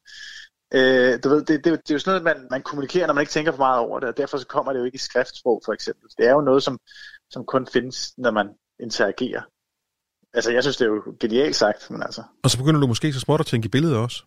[0.73, 3.21] Øh, du ved, det, det, det er jo sådan noget, man, man kommunikerer, når man
[3.21, 5.61] ikke tænker for meget over det, og derfor så kommer det jo ikke i skriftsprog,
[5.65, 6.09] for eksempel.
[6.17, 6.79] Det er jo noget, som,
[7.29, 9.41] som kun findes, når man interagerer.
[10.33, 12.23] Altså, jeg synes, det er jo genialt sagt, men altså...
[12.43, 14.23] Og så begynder du måske så småt at tænke i billedet også.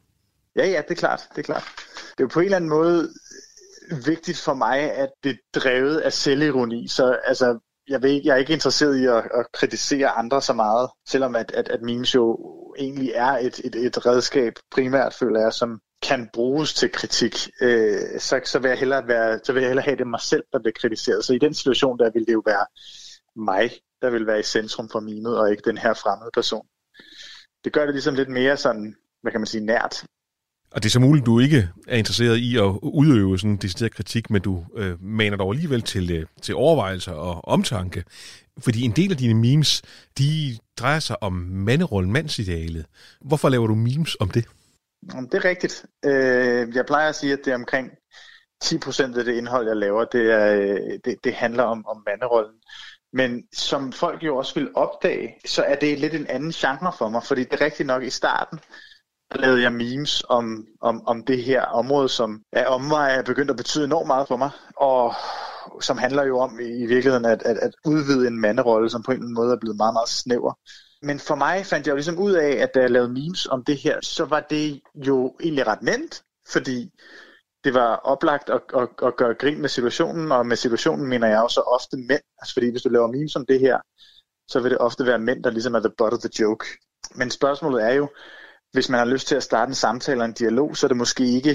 [0.56, 1.64] Ja, ja, det er klart, det er klart.
[2.10, 3.08] Det er jo på en eller anden måde
[4.06, 8.34] vigtigt for mig, at det er drevet af selvironi, så altså, jeg, ved ikke, jeg
[8.34, 12.04] er ikke interesseret i at, at kritisere andre så meget, selvom at, at, at min
[12.04, 12.36] show
[12.78, 17.98] egentlig er et, et, et redskab, primært føler jeg, som kan bruges til kritik, øh,
[18.18, 20.58] så, så, vil jeg hellere være, så vil jeg hellere have det mig selv, der
[20.58, 21.24] bliver kritiseret.
[21.24, 22.66] Så i den situation, der vil det jo være
[23.36, 23.70] mig,
[24.02, 26.66] der vil være i centrum for mimet, og ikke den her fremmede person.
[27.64, 30.04] Det gør det ligesom lidt mere sådan, hvad kan man sige, nært.
[30.70, 33.94] Og det er så muligt, du ikke er interesseret i at udøve sådan en decideret
[33.94, 38.04] kritik, men du øh, maner dog alligevel til, øh, til overvejelser og omtanke.
[38.58, 39.82] Fordi en del af dine memes,
[40.18, 42.86] de drejer sig om manderollen, mandsidealet.
[43.20, 44.44] Hvorfor laver du memes om det?
[45.02, 45.84] Det er rigtigt.
[46.04, 47.90] Øh, jeg plejer at sige, at det er omkring
[48.64, 52.54] 10% af det indhold, jeg laver, det, er, øh, det, det handler om, om manderollen.
[53.12, 57.08] Men som folk jo også vil opdage, så er det lidt en anden genre for
[57.08, 58.60] mig, fordi det er rigtigt nok i starten,
[59.32, 63.50] der lavede jeg memes om, om, om det her område, som er omveje er begyndt
[63.50, 65.14] at betyde enormt meget for mig, og
[65.80, 69.14] som handler jo om i virkeligheden at, at, at udvide en manderolle, som på en
[69.14, 70.52] eller anden måde er blevet meget, meget snæver.
[71.02, 73.64] Men for mig fandt jeg jo ligesom ud af, at da jeg lavede memes om
[73.64, 76.90] det her, så var det jo egentlig ret nemt, fordi
[77.64, 81.42] det var oplagt at, at, at gøre grin med situationen, og med situationen mener jeg
[81.42, 82.22] også ofte mænd.
[82.38, 83.78] Altså fordi hvis du laver memes om det her,
[84.48, 86.66] så vil det ofte være mænd, der ligesom er the butt of the joke.
[87.14, 88.08] Men spørgsmålet er jo,
[88.72, 90.96] hvis man har lyst til at starte en samtale eller en dialog, så er det
[90.96, 91.50] måske ikke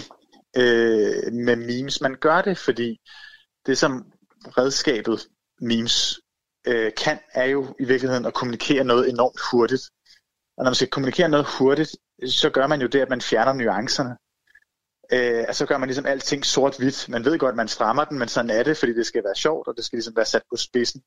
[0.58, 2.98] øh, med memes, man gør det, fordi
[3.66, 4.12] det som
[4.58, 5.28] redskabet
[5.62, 6.20] memes
[6.68, 9.84] øh, kan, er jo i virkeligheden at kommunikere noget enormt hurtigt.
[10.58, 11.92] Og når man skal kommunikere noget hurtigt,
[12.26, 14.18] så gør man jo det, at man fjerner nuancerne.
[15.14, 17.10] Øh, at så gør man ligesom alting sort-hvidt.
[17.10, 19.36] Man ved godt, at man strammer den, men sådan er det, fordi det skal være
[19.36, 21.02] sjovt, og det skal ligesom være sat på spidsen.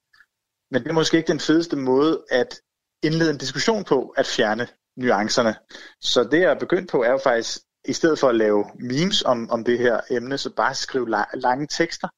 [0.70, 2.60] Men det er måske ikke den fedeste måde at
[3.02, 5.54] indlede en diskussion på, at fjerne nuancerne.
[6.00, 7.58] Så det, jeg er begyndt på, er jo faktisk,
[7.88, 11.36] i stedet for at lave memes om, om det her emne, så bare skrive la-
[11.36, 12.08] lange tekster.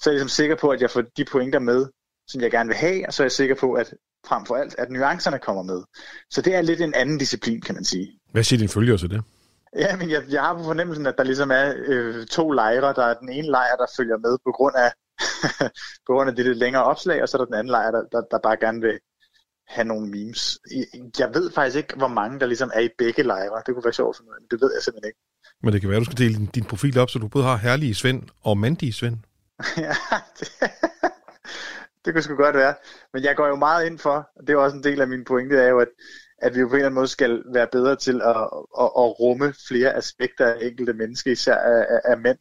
[0.00, 1.86] Så er jeg ligesom sikker på, at jeg får de pointer med,
[2.28, 3.94] som jeg gerne vil have, og så er jeg sikker på, at
[4.26, 5.82] frem for alt, at nuancerne kommer med.
[6.30, 8.20] Så det er lidt en anden disciplin, kan man sige.
[8.32, 9.24] Hvad siger din følger til det?
[9.76, 12.94] Ja, men jeg, jeg har på fornemmelsen, at der ligesom er øh, to lejre.
[12.94, 14.92] Der er den ene lejr, der følger med på grund af,
[16.06, 18.02] på grund af det lidt længere opslag, og så er der den anden lejr, der,
[18.12, 18.98] der, der bare gerne vil
[19.68, 20.58] have nogle memes.
[21.18, 23.62] Jeg ved faktisk ikke, hvor mange der ligesom er i begge lejre.
[23.66, 25.20] Det kunne være sjovt for noget, men det ved jeg simpelthen ikke.
[25.62, 27.44] Men det kan være, at du skal dele din, din profil op, så du både
[27.44, 29.16] har herlige Svend og mandige Svend.
[29.86, 29.94] ja,
[30.38, 30.48] det,
[32.04, 32.74] det kunne sgu godt være.
[33.12, 35.24] Men jeg går jo meget ind for, og det er også en del af min
[35.24, 35.88] pointe, er jo, at,
[36.42, 38.36] at vi jo på en eller anden måde skal være bedre til at,
[38.82, 42.38] at, at rumme flere aspekter af enkelte mennesker, især af, af, af mænd.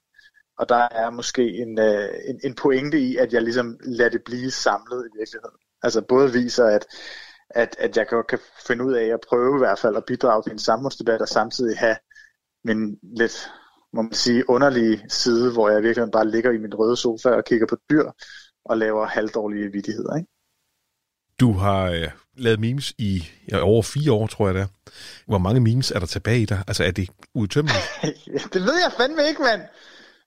[0.58, 4.24] Og der er måske en, øh, en, en pointe i, at jeg ligesom lader det
[4.24, 5.58] blive samlet i virkeligheden.
[5.84, 6.86] Altså både viser, at,
[7.50, 10.44] at, at jeg kan, kan finde ud af at prøve i hvert fald at bidrage
[10.44, 11.96] til en samfundsdebat, og samtidig have
[12.64, 13.52] min lidt,
[13.94, 17.46] må man sige, underlige side, hvor jeg virkelig bare ligger i min røde sofa og
[17.46, 18.12] kigger på dyr,
[18.66, 20.16] og laver halvdårlige vidigheder.
[20.16, 20.31] Ikke?
[21.42, 24.68] Du har øh, lavet memes i ja, over fire år, tror jeg det er.
[25.28, 26.64] Hvor mange memes er der tilbage i dig?
[26.68, 27.86] Altså er det udtømmeligt?
[28.54, 29.62] det ved jeg fandme ikke, mand.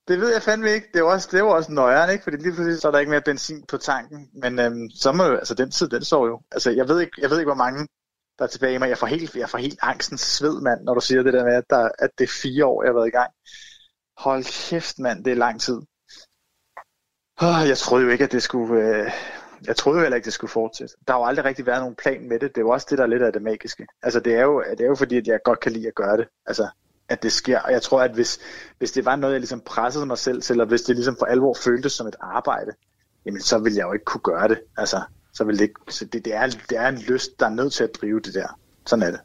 [0.09, 0.87] Det ved jeg fandme ikke.
[0.95, 2.25] Det er også, det er også nøjeren, ikke?
[2.25, 4.29] Fordi lige pludselig så er der ikke mere benzin på tanken.
[4.43, 6.41] Men øhm, så må altså den tid, den står jo.
[6.53, 7.89] Altså jeg ved ikke, jeg ved ikke hvor mange
[8.39, 8.89] der er tilbage i mig.
[8.89, 11.55] Jeg får helt, jeg får helt angstens sved, mand, når du siger det der med,
[11.55, 13.31] at, der, at det er fire år, jeg har været i gang.
[14.19, 15.79] Hold kæft, mand, det er lang tid.
[17.43, 18.83] Oh, jeg troede jo ikke, at det skulle...
[18.83, 19.11] Øh,
[19.67, 20.95] jeg troede jo heller ikke, det skulle fortsætte.
[21.07, 22.49] Der har jo aldrig rigtig været nogen plan med det.
[22.49, 23.87] Det er jo også det, der er lidt af det magiske.
[24.03, 26.17] Altså, det er jo, det er jo fordi, at jeg godt kan lide at gøre
[26.17, 26.27] det.
[26.47, 26.69] Altså,
[27.09, 27.59] at det sker.
[27.59, 28.39] Og jeg tror, at hvis,
[28.79, 31.27] hvis det var noget, jeg ligesom pressede mig selv til, eller hvis det ligesom for
[31.27, 32.73] alvor føltes som et arbejde,
[33.27, 34.59] jamen så ville jeg jo ikke kunne gøre det.
[34.77, 35.01] Altså,
[35.33, 37.73] så ville det ikke, så det, det, er, det er en lyst, der er nødt
[37.73, 38.59] til at drive det der.
[38.87, 39.21] Sådan er det.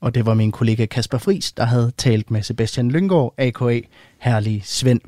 [0.00, 3.80] Og det var min kollega Kasper Fris, der havde talt med Sebastian Lyngård, a.k.a.
[4.18, 5.00] Herlig Svend.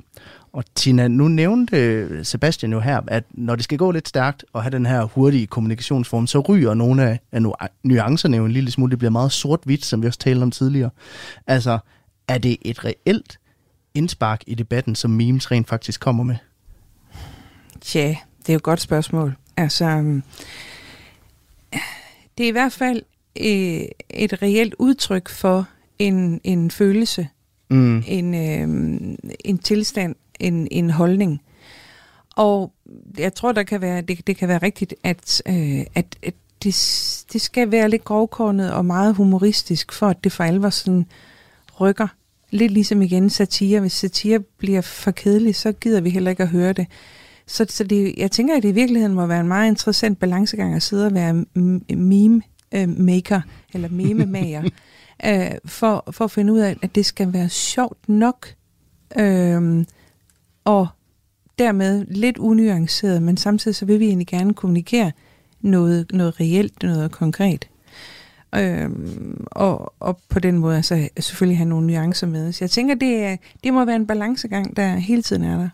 [0.53, 4.63] Og Tina, nu nævnte Sebastian jo her, at når det skal gå lidt stærkt og
[4.63, 7.43] have den her hurtige kommunikationsform, så ryger nogle af, af
[7.83, 8.91] nuancerne jo en lille smule.
[8.91, 10.91] Det bliver meget sort-hvidt, som vi også talte om tidligere.
[11.47, 11.79] Altså,
[12.29, 13.39] er det et reelt
[13.95, 16.37] indspark i debatten, som memes rent faktisk kommer med?
[17.81, 19.37] Tja, det er jo et godt spørgsmål.
[19.57, 20.23] Altså, øhm,
[22.39, 23.03] det er i hvert fald
[23.41, 25.69] øh, et reelt udtryk for
[25.99, 27.29] en, en følelse,
[27.71, 28.05] mm.
[28.07, 31.41] en, øh, en tilstand, en, en holdning.
[32.37, 32.73] Og
[33.19, 36.75] jeg tror, der kan være, det, det kan være rigtigt, at, øh, at, at det,
[37.33, 41.07] det skal være lidt grovkornet og meget humoristisk, for at det for alvor sådan
[41.81, 42.09] rykker.
[42.51, 43.81] Lidt ligesom igen satire.
[43.81, 46.87] Hvis satire bliver for kedelig, så gider vi heller ikke at høre det.
[47.47, 50.75] Så, så det, jeg tænker, at det i virkeligheden må være en meget interessant balancegang
[50.75, 51.45] at sidde og være
[51.97, 53.41] meme øh, maker,
[53.75, 54.63] eller meme mager,
[55.27, 58.55] øh, for, for at finde ud af, at det skal være sjovt nok,
[59.19, 59.85] øh,
[60.69, 60.89] og
[61.59, 65.13] dermed lidt unuanceret, men samtidig så vil vi egentlig gerne kommunikere
[65.61, 67.69] noget, noget reelt, noget konkret.
[68.55, 72.53] Øhm, og, og på den måde altså, selvfølgelig have nogle nuancer med.
[72.53, 75.69] Så jeg tænker, det, det må være en balancegang, der hele tiden er der.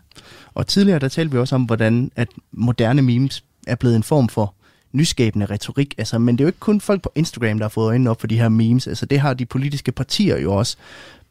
[0.53, 4.29] Og tidligere, der talte vi også om, hvordan at moderne memes er blevet en form
[4.29, 4.53] for
[4.91, 5.95] nyskabende retorik.
[5.97, 8.19] Altså, men det er jo ikke kun folk på Instagram, der har fået øjnene op
[8.19, 8.87] for de her memes.
[8.87, 10.77] Altså, det har de politiske partier jo også.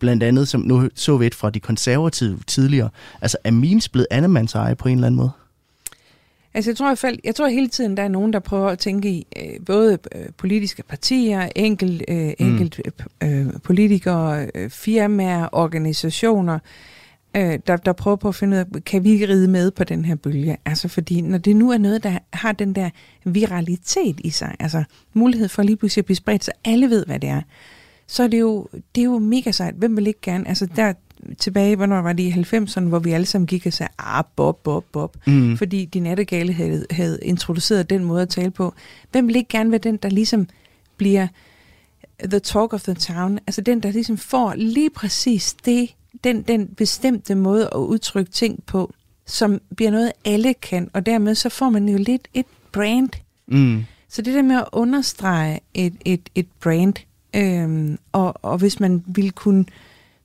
[0.04, 2.88] Blandt andet, som nu så vi et fra de konservative tidligere.
[3.20, 4.06] Altså, er memes blevet
[4.54, 5.30] eje på en eller anden måde?
[6.54, 8.68] Altså jeg tror i hvert fald, jeg tror hele tiden, der er nogen, der prøver
[8.68, 12.80] at tænke i øh, både øh, politiske partier, enkelt, øh, enkelt
[13.22, 13.28] mm.
[13.28, 16.58] øh, politikere, øh, firmaer, organisationer,
[17.36, 20.04] øh, der, der prøver på at finde ud af, kan vi ride med på den
[20.04, 20.56] her bølge?
[20.64, 22.90] Altså fordi, når det nu er noget, der har den der
[23.24, 24.84] viralitet i sig, altså
[25.14, 27.42] mulighed for lige pludselig at blive spredt, så alle ved, hvad det er,
[28.06, 29.74] så er det jo, det er jo mega sejt.
[29.74, 30.48] Hvem vil ikke gerne?
[30.48, 30.92] Altså der
[31.38, 34.62] tilbage, hvornår var det i 90'erne, hvor vi alle sammen gik og sagde, ah, Bob,
[34.62, 35.56] Bob, Bob, mm.
[35.56, 38.74] fordi de nattegale havde, havde introduceret den måde at tale på.
[39.12, 40.48] Hvem vil ikke gerne være den, der ligesom
[40.96, 41.26] bliver
[42.24, 43.38] the talk of the town?
[43.46, 45.94] Altså den, der ligesom får lige præcis det,
[46.24, 48.94] den, den bestemte måde at udtrykke ting på,
[49.26, 53.08] som bliver noget, alle kan, og dermed så får man jo lidt et brand.
[53.46, 53.84] Mm.
[54.08, 56.94] Så det der med at understrege et, et, et brand,
[57.34, 59.64] øhm, og, og hvis man ville kunne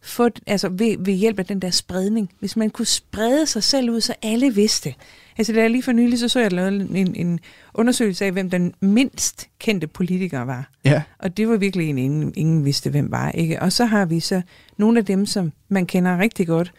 [0.02, 3.90] få, altså ved, ved hjælp af den der spredning, hvis man kunne sprede sig selv
[3.90, 4.94] ud, så alle vidste.
[5.38, 7.40] Altså da jeg lige for nylig, så så jeg lavet en, en
[7.74, 10.70] undersøgelse af, hvem den mindst kendte politiker var.
[10.86, 11.02] Ja.
[11.20, 13.32] Og det var virkelig en, ingen, ingen vidste, hvem var.
[13.32, 13.62] Ikke?
[13.62, 14.42] Og så har vi så
[14.78, 16.74] nogle af dem, som man kender rigtig godt.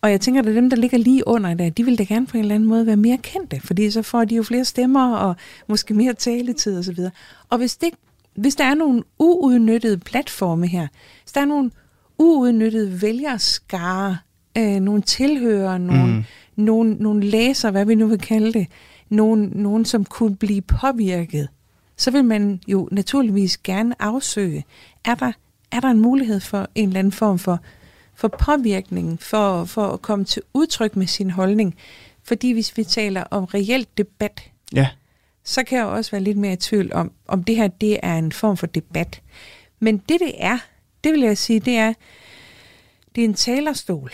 [0.00, 2.36] Og jeg tænker, at dem, der ligger lige under der, de vil da gerne på
[2.36, 5.36] en eller anden måde være mere kendte, fordi så får de jo flere stemmer og
[5.66, 7.00] måske mere taletid osv.
[7.00, 7.10] Og,
[7.50, 7.90] og hvis, det,
[8.34, 10.88] hvis der er nogle uudnyttede platforme her,
[11.22, 11.70] hvis der er nogle
[12.18, 14.18] uudnyttede vælgerskare,
[14.58, 16.24] øh, nogle tilhører, nogle, mm.
[16.56, 18.66] nogle, nogle læser, hvad vi nu vil kalde det,
[19.08, 21.48] nogen, nogen, som kunne blive påvirket,
[21.96, 24.64] så vil man jo naturligvis gerne afsøge,
[25.04, 25.32] er der,
[25.70, 27.60] er der en mulighed for en eller anden form for,
[28.14, 31.74] for påvirkning, for, for at komme til udtryk med sin holdning.
[32.24, 34.88] Fordi hvis vi taler om reelt debat, ja
[35.44, 38.18] så kan jeg også være lidt mere i tvivl om, om det her det er
[38.18, 39.22] en form for debat.
[39.80, 40.58] Men det det er,
[41.04, 41.92] det vil jeg sige, det er,
[43.14, 44.12] det er en talerstol.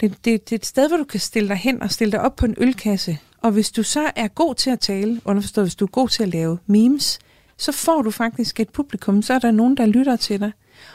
[0.00, 2.20] Det, det, det er et sted, hvor du kan stille dig hen og stille dig
[2.20, 3.18] op på en ølkasse.
[3.40, 6.22] Og hvis du så er god til at tale, underforstået, hvis du er god til
[6.22, 7.18] at lave memes,
[7.56, 10.52] så får du faktisk et publikum, så er der nogen, der lytter til dig.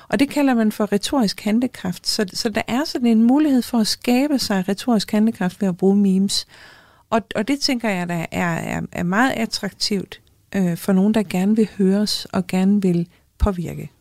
[0.07, 2.07] Og det kalder man for retorisk handekraft.
[2.07, 5.77] Så, så der er sådan en mulighed for at skabe sig retorisk handekraft ved at
[5.77, 6.47] bruge memes.
[7.09, 10.21] Og, og det tænker jeg, der er, er, er meget attraktivt
[10.55, 13.91] øh, for nogen, der gerne vil høres og gerne vil påvirke.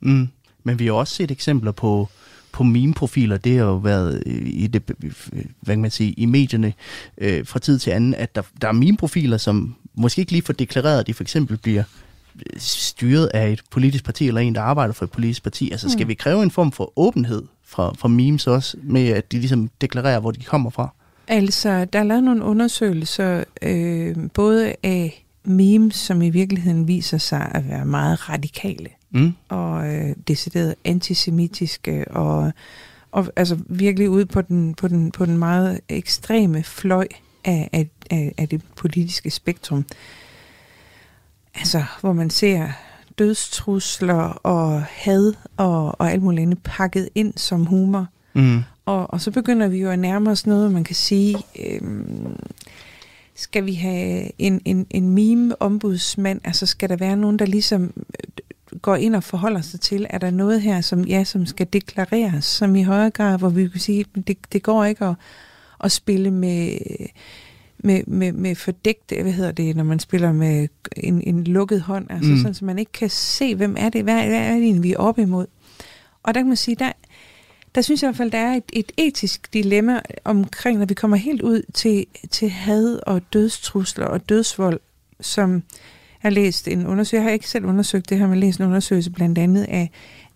[0.00, 0.28] Mm.
[0.64, 2.08] Men vi har også set eksempler på,
[2.52, 3.36] på meme-profiler.
[3.36, 4.82] Det har jo været i, det,
[5.60, 6.72] hvad kan man sige, i medierne
[7.18, 10.52] øh, fra tid til anden, at der, der er meme-profiler, som måske ikke lige får
[10.52, 11.82] deklareret, at de for eksempel bliver
[12.56, 15.70] styret af et politisk parti, eller en, der arbejder for et politisk parti.
[15.70, 16.08] Altså skal mm.
[16.08, 20.20] vi kræve en form for åbenhed fra, fra memes også, med at de ligesom deklarerer,
[20.20, 20.94] hvor de kommer fra?
[21.32, 27.50] Altså, der er lavet nogle undersøgelser, øh, både af memes, som i virkeligheden viser sig
[27.54, 29.32] at være meget radikale mm.
[29.48, 32.52] og øh, decideret antisemitiske og,
[33.12, 37.06] og altså virkelig ude på den, på den, på den meget ekstreme fløj
[37.44, 39.84] af, af, af, af det politiske spektrum.
[41.54, 42.68] Altså, hvor man ser
[43.18, 48.06] dødstrusler og had og, og alt muligt andet pakket ind som humor.
[48.34, 48.62] Mm.
[48.84, 52.36] Og, og så begynder vi jo at nærme os noget, man kan sige, øhm,
[53.34, 56.40] skal vi have en, en, en meme-ombudsmand?
[56.44, 57.92] Altså skal der være nogen, der ligesom
[58.82, 62.44] går ind og forholder sig til, er der noget her, som, ja, som skal deklareres,
[62.44, 65.14] som i højere grad, hvor vi kan sige, det, det går ikke at,
[65.84, 66.78] at spille med,
[67.78, 72.06] med, med, med fordækt, hvad hedder det, når man spiller med en, en lukket hånd,
[72.10, 72.38] altså mm.
[72.38, 74.92] sådan, så man ikke kan se, hvem er det, hvad, hvad er det egentlig, vi
[74.92, 75.46] er oppe imod.
[76.22, 76.92] Og der kan man sige, der,
[77.74, 80.94] der synes jeg i hvert fald, der er et, et etisk dilemma omkring, når vi
[80.94, 84.80] kommer helt ud til, til had og dødstrusler og dødsvold,
[85.20, 85.60] som jeg
[86.20, 89.10] har læst en undersøgelse, jeg har ikke selv undersøgt det her, men læst en undersøgelse
[89.10, 89.90] blandt andet af,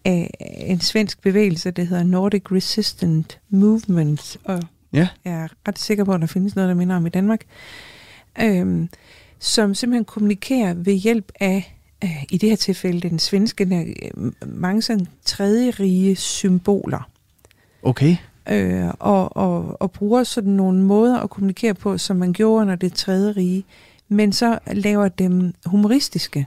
[0.04, 0.30] af
[0.66, 4.62] en svensk bevægelse, der hedder Nordic Resistant Movement, og
[4.92, 5.08] ja.
[5.24, 7.40] jeg er ret sikker på, at der findes noget, der minder om i Danmark,
[8.40, 8.88] øhm,
[9.38, 14.82] som simpelthen kommunikerer ved hjælp af, øh, i det her tilfælde, den svenske, øh, mange
[14.82, 17.10] sådan tredje rige symboler.
[17.86, 18.16] Okay.
[18.50, 22.76] Øh, og, og, og bruger sådan nogle måder at kommunikere på, som man gjorde under
[22.76, 23.64] det tredje rige,
[24.08, 26.46] men så laver dem humoristiske.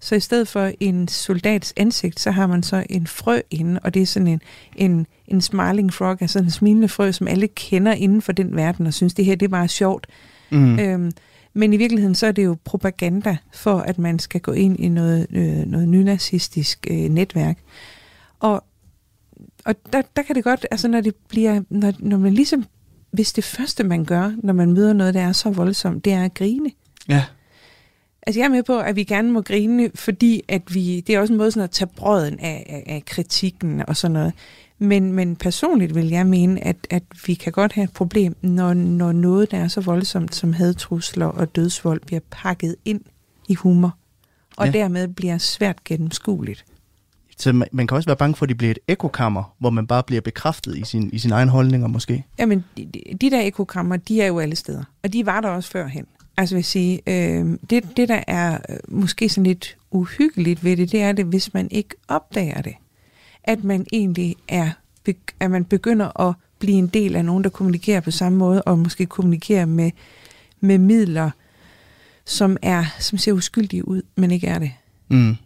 [0.00, 3.94] Så i stedet for en soldats ansigt, så har man så en frø inde, og
[3.94, 4.40] det er sådan en,
[4.76, 8.86] en, en smiling frog, altså en smilende frø, som alle kender inden for den verden,
[8.86, 10.06] og synes, det her det er bare sjovt.
[10.50, 10.78] Mm.
[10.78, 11.12] Øhm,
[11.54, 14.88] men i virkeligheden så er det jo propaganda for, at man skal gå ind i
[14.88, 17.58] noget, øh, noget nynazistisk øh, netværk.
[18.40, 18.64] Og,
[19.64, 22.64] og der, der kan det godt, altså når det bliver, når, når man ligesom,
[23.10, 26.24] hvis det første man gør, når man møder noget, der er så voldsomt, det er
[26.24, 26.70] at grine.
[27.08, 27.24] Ja.
[28.26, 31.20] Altså jeg er med på, at vi gerne må grine, fordi at vi, det er
[31.20, 34.32] også en måde sådan at tage brøden af, af, af kritikken og sådan noget.
[34.78, 38.74] Men, men personligt vil jeg mene, at, at vi kan godt have et problem, når,
[38.74, 43.00] når noget, der er så voldsomt som hadtrusler og dødsvold, bliver pakket ind
[43.48, 43.96] i humor,
[44.56, 44.72] og ja.
[44.72, 46.64] dermed bliver svært gennemskueligt.
[47.36, 49.86] Så man, man kan også være bange for, at det bliver et ekokammer, hvor man
[49.86, 52.24] bare bliver bekræftet i sin, i sin egen holdninger måske.
[52.38, 52.86] Jamen, de,
[53.20, 56.06] de der ekokammer, de er jo alle steder, og de var der også førhen.
[56.36, 60.76] Altså vil jeg sige, øh, det, det der er øh, måske sådan lidt uhyggeligt ved
[60.76, 62.74] det, det er det, hvis man ikke opdager det.
[63.44, 64.70] At man egentlig er,
[65.40, 68.78] at man begynder at blive en del af nogen, der kommunikerer på samme måde, og
[68.78, 69.90] måske kommunikerer med,
[70.60, 71.30] med midler,
[72.24, 74.72] som er som ser uskyldige ud, men ikke er det.
[75.08, 75.36] Mm.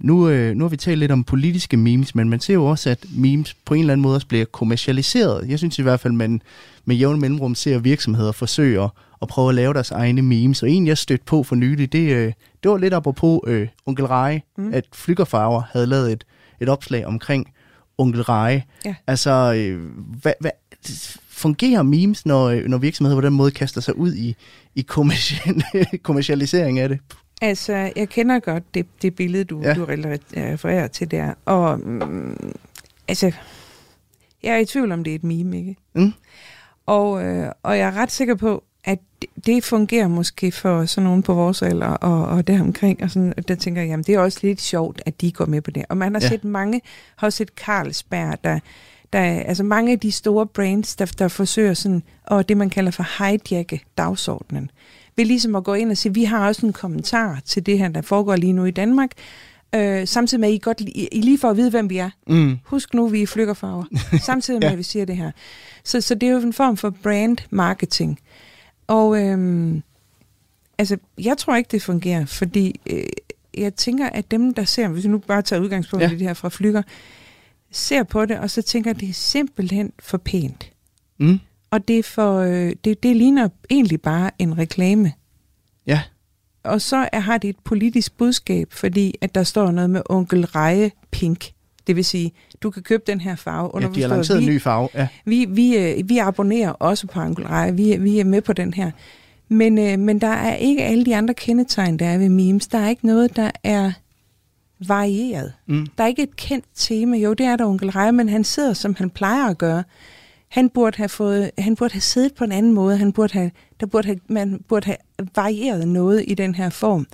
[0.00, 2.90] Nu, øh, nu har vi talt lidt om politiske memes, men man ser jo også,
[2.90, 5.48] at memes på en eller anden måde også bliver kommercialiseret.
[5.48, 6.42] Jeg synes i hvert fald, man
[6.84, 8.90] med jævn mellemrum ser virksomheder forsøge at,
[9.22, 10.62] at prøve at lave deres egne memes.
[10.62, 12.32] Og en, jeg stødte på for nylig, det, øh,
[12.62, 14.74] det var lidt apropos øh, Onkel Rej, mm.
[14.74, 16.24] at Flykkerfarver havde lavet et,
[16.60, 17.46] et opslag omkring
[17.98, 18.62] Onkel Rej.
[18.84, 18.94] Ja.
[19.06, 19.80] Altså, øh,
[20.22, 20.50] hvad, hvad,
[21.28, 24.36] fungerer memes, når, øh, når virksomheder på den måde kaster sig ud i,
[24.74, 25.62] i kommercial,
[26.02, 26.98] kommercialisering af det?
[27.40, 29.74] Altså, jeg kender godt det, det billede, du, ja.
[29.74, 31.34] du refererer til der.
[31.44, 32.54] Og mm,
[33.08, 33.32] altså,
[34.42, 35.76] jeg er i tvivl om, det er et meme, ikke?
[35.94, 36.12] Mm.
[36.86, 41.04] Og, øh, og jeg er ret sikker på, at det, det fungerer måske for sådan
[41.04, 43.02] nogen på vores alder og, og deromkring.
[43.02, 45.60] Og sådan, der tænker jeg, jamen det er også lidt sjovt, at de går med
[45.60, 45.84] på det.
[45.88, 46.28] Og man har ja.
[46.28, 46.80] set mange,
[47.16, 48.58] har set Carlsberg, der,
[49.12, 52.90] der altså mange af de store brands, der, der forsøger sådan, og det man kalder
[52.90, 54.70] for hijacke dagsordenen
[55.18, 57.88] ved ligesom at gå ind og sige, vi har også en kommentar til det her,
[57.88, 59.10] der foregår lige nu i Danmark,
[59.74, 62.10] øh, samtidig med, at I, godt, I, I lige får at vide, hvem vi er.
[62.26, 62.58] Mm.
[62.64, 63.84] Husk nu, vi er flykkerfarver.
[64.26, 64.72] samtidig med, ja.
[64.72, 65.30] at vi siger det her.
[65.84, 68.20] Så, så det er jo en form for brand marketing.
[68.86, 69.82] Og øhm,
[70.78, 73.02] altså, jeg tror ikke, det fungerer, fordi øh,
[73.54, 76.10] jeg tænker, at dem, der ser, hvis vi nu bare tager udgangspunkt ja.
[76.10, 76.82] i det her fra flykker,
[77.70, 80.72] ser på det, og så tænker, at det er simpelthen for pænt.
[81.18, 81.40] Mm.
[81.70, 85.12] Og det, for, øh, det, det ligner egentlig bare en reklame.
[85.86, 86.02] Ja.
[86.62, 90.46] Og så er, har det et politisk budskab, fordi at der står noget med onkel
[90.46, 91.50] Reje Pink.
[91.86, 93.74] Det vil sige, du kan købe den her farve.
[93.74, 94.88] Under ja, de har lanceret en ny farve.
[94.94, 95.08] Ja.
[95.24, 97.76] Vi, vi, øh, vi abonnerer også på onkel Reje.
[97.76, 98.90] Vi, vi er med på den her.
[99.48, 102.66] Men, øh, men der er ikke alle de andre kendetegn, der er ved memes.
[102.66, 103.92] Der er ikke noget, der er
[104.86, 105.52] varieret.
[105.66, 105.86] Mm.
[105.98, 107.16] Der er ikke et kendt tema.
[107.16, 109.82] Jo, det er der onkel Reje, men han sidder, som han plejer at gøre
[110.48, 112.96] han burde have fået, han burde have siddet på en anden måde.
[112.96, 114.96] Han burde have, der burde have, man burde have
[115.34, 117.06] varieret noget i den her form,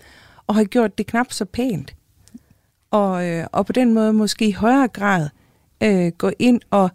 [0.47, 1.95] og have gjort det knap så pænt.
[2.91, 5.29] Og, øh, og på den måde måske i højere grad
[5.81, 6.91] øh, gå ind og,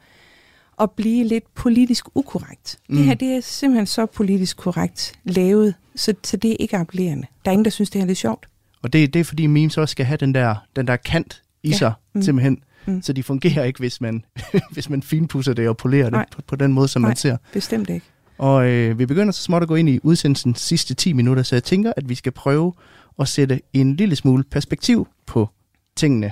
[0.77, 2.79] og blive lidt politisk ukorrekt.
[2.89, 2.95] Mm.
[2.95, 7.27] Det her det er simpelthen så politisk korrekt lavet, så, så det er ikke appellerende.
[7.45, 8.45] Der er ingen, der synes, det her er lidt sjovt.
[8.81, 11.69] Og det, det er fordi memes også skal have den der, den der kant i
[11.69, 11.75] ja.
[11.77, 12.21] sig, mm.
[12.21, 12.63] simpelthen.
[12.89, 13.01] Mm.
[13.01, 14.25] Så de fungerer ikke, hvis man,
[14.73, 16.25] hvis man finpusser det og polerer Nej.
[16.25, 17.37] det på, på den måde, som Nej, man ser.
[17.53, 18.05] bestemt ikke.
[18.37, 21.55] Og øh, vi begynder så småt at gå ind i udsendelsens sidste 10 minutter, så
[21.55, 22.73] jeg tænker, at vi skal prøve
[23.19, 25.49] at sætte en lille smule perspektiv på
[25.95, 26.31] tingene.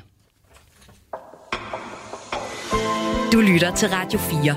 [3.33, 4.55] Du lytter til Radio 4.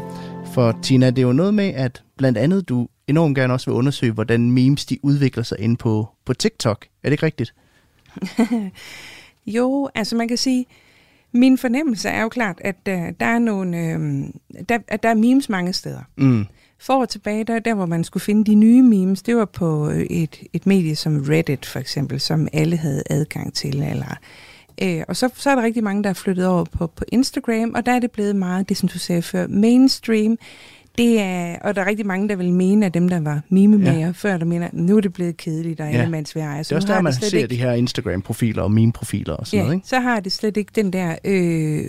[0.55, 3.75] For Tina, det er jo noget med, at blandt andet du enormt gerne også vil
[3.75, 6.87] undersøge, hvordan memes de udvikler sig ind på, på TikTok.
[7.03, 7.55] Er det ikke rigtigt?
[9.57, 10.67] jo, altså man kan sige,
[11.33, 15.15] min fornemmelse er jo klart, at uh, der er nogle, uh, der, at der er
[15.15, 16.01] memes mange steder.
[16.17, 16.47] Mm.
[16.79, 19.91] for år tilbage, der, der hvor man skulle finde de nye memes, det var på
[19.91, 24.17] øh, et, et medie som Reddit for eksempel, som alle havde adgang til, eller
[24.83, 27.73] Øh, og så, så er der rigtig mange, der er flyttet over på, på Instagram,
[27.75, 30.39] og der er det blevet meget, det som du sagde før, mainstream.
[31.01, 34.07] Det er, og der er rigtig mange, der vil mene, at dem, der var mimemager
[34.07, 34.11] ja.
[34.11, 35.99] før, der mener, nu er det blevet kedeligt, og ja.
[35.99, 36.63] allemandsvær.
[36.63, 37.49] Så det er også der, man ser ikke...
[37.49, 39.89] de her Instagram-profiler og meme-profiler og sådan ja, noget, ikke?
[39.89, 41.85] så har det slet ikke den der, øh,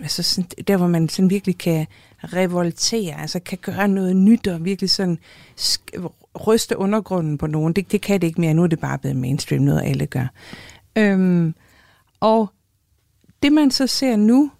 [0.00, 1.86] altså sådan, der hvor man sådan virkelig kan
[2.20, 5.18] revoltere, altså kan gøre noget nyt og virkelig sådan
[6.46, 7.72] ryste undergrunden på nogen.
[7.72, 8.54] Det, det kan det ikke mere.
[8.54, 10.26] Nu er det bare blevet mainstream, noget alle gør.
[10.98, 11.54] Øhm,
[12.20, 12.50] og
[13.42, 14.50] det man så ser nu,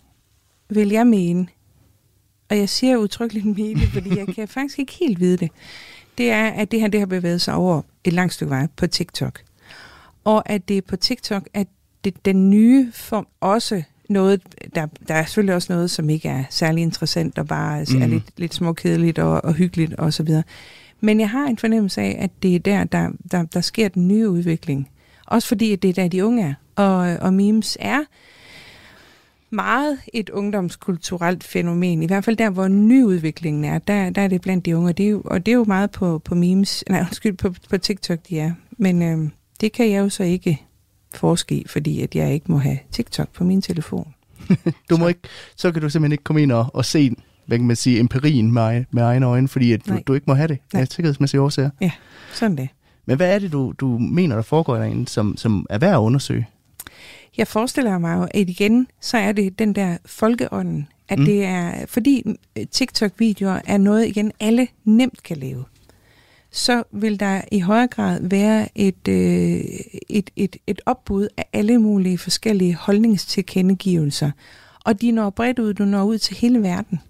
[0.68, 1.46] vil jeg mene,
[2.50, 5.50] og jeg siger udtrykkeligt mene, fordi jeg kan faktisk ikke helt vide det,
[6.18, 8.86] det er, at det her det har bevæget sig over et langt stykke vej på
[8.86, 9.40] TikTok.
[10.24, 11.66] Og at det er på TikTok, at
[12.04, 14.40] det, den nye form også noget,
[14.74, 18.02] der, der er selvfølgelig også noget, som ikke er særlig interessant og bare mm.
[18.02, 20.42] er lidt, lidt småkedeligt og, og hyggeligt og så videre.
[21.00, 24.08] Men jeg har en fornemmelse af, at det er der, der, der, der sker den
[24.08, 24.88] nye udvikling.
[25.26, 26.54] Også fordi, at det er der, de unge er.
[26.76, 28.00] Og, og memes er
[29.50, 32.02] meget et ungdomskulturelt fænomen.
[32.02, 34.88] I hvert fald der, hvor nyudviklingen er, der, der er det blandt de unge.
[34.88, 37.54] Og det er jo, og det er jo meget på, på memes, nej, undskyld, på,
[37.70, 38.52] på TikTok, de er.
[38.78, 39.30] Men øh,
[39.60, 40.66] det kan jeg jo så ikke
[41.14, 44.14] forske i, fordi at jeg ikke må have TikTok på min telefon.
[44.90, 45.06] du må så.
[45.06, 45.20] ikke,
[45.56, 48.52] så kan du simpelthen ikke komme ind og, og se, hvad kan man sige, empirien
[48.52, 50.82] med, med egne øjne, fordi at du, du ikke må have det Nej.
[50.82, 51.70] af sikkerhedsmæssige årsager.
[51.80, 51.90] Ja,
[52.32, 52.68] sådan det.
[53.06, 55.98] Men hvad er det, du, du mener, der foregår derinde, som, som er værd at
[55.98, 56.46] undersøge?
[57.40, 61.24] Jeg forestiller mig jo, at igen, så er det den der folkeånden, at mm.
[61.24, 62.24] det er, fordi
[62.70, 65.64] TikTok-videoer er noget, igen, alle nemt kan lave,
[66.50, 69.64] så vil der i højere grad være et, øh,
[70.08, 74.30] et, et, et opbud af alle mulige forskellige holdningstilkendegivelser.
[74.84, 77.00] Og de når bredt ud, du når ud til hele verden.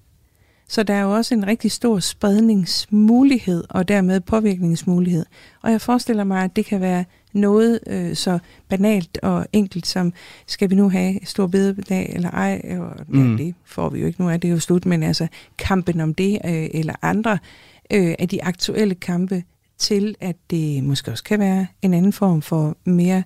[0.68, 5.26] Så der er jo også en rigtig stor spredningsmulighed, og dermed påvirkningsmulighed.
[5.62, 10.12] Og jeg forestiller mig, at det kan være noget øh, så banalt og enkelt som,
[10.46, 12.76] skal vi nu have stor bededag eller ej?
[12.78, 13.36] Og, mm.
[13.36, 15.26] ja, det får vi jo ikke, nu er det jo slut, men altså
[15.58, 17.38] kampen om det øh, eller andre
[17.90, 19.42] øh, af de aktuelle kampe
[19.78, 23.22] til, at det måske også kan være en anden form for mere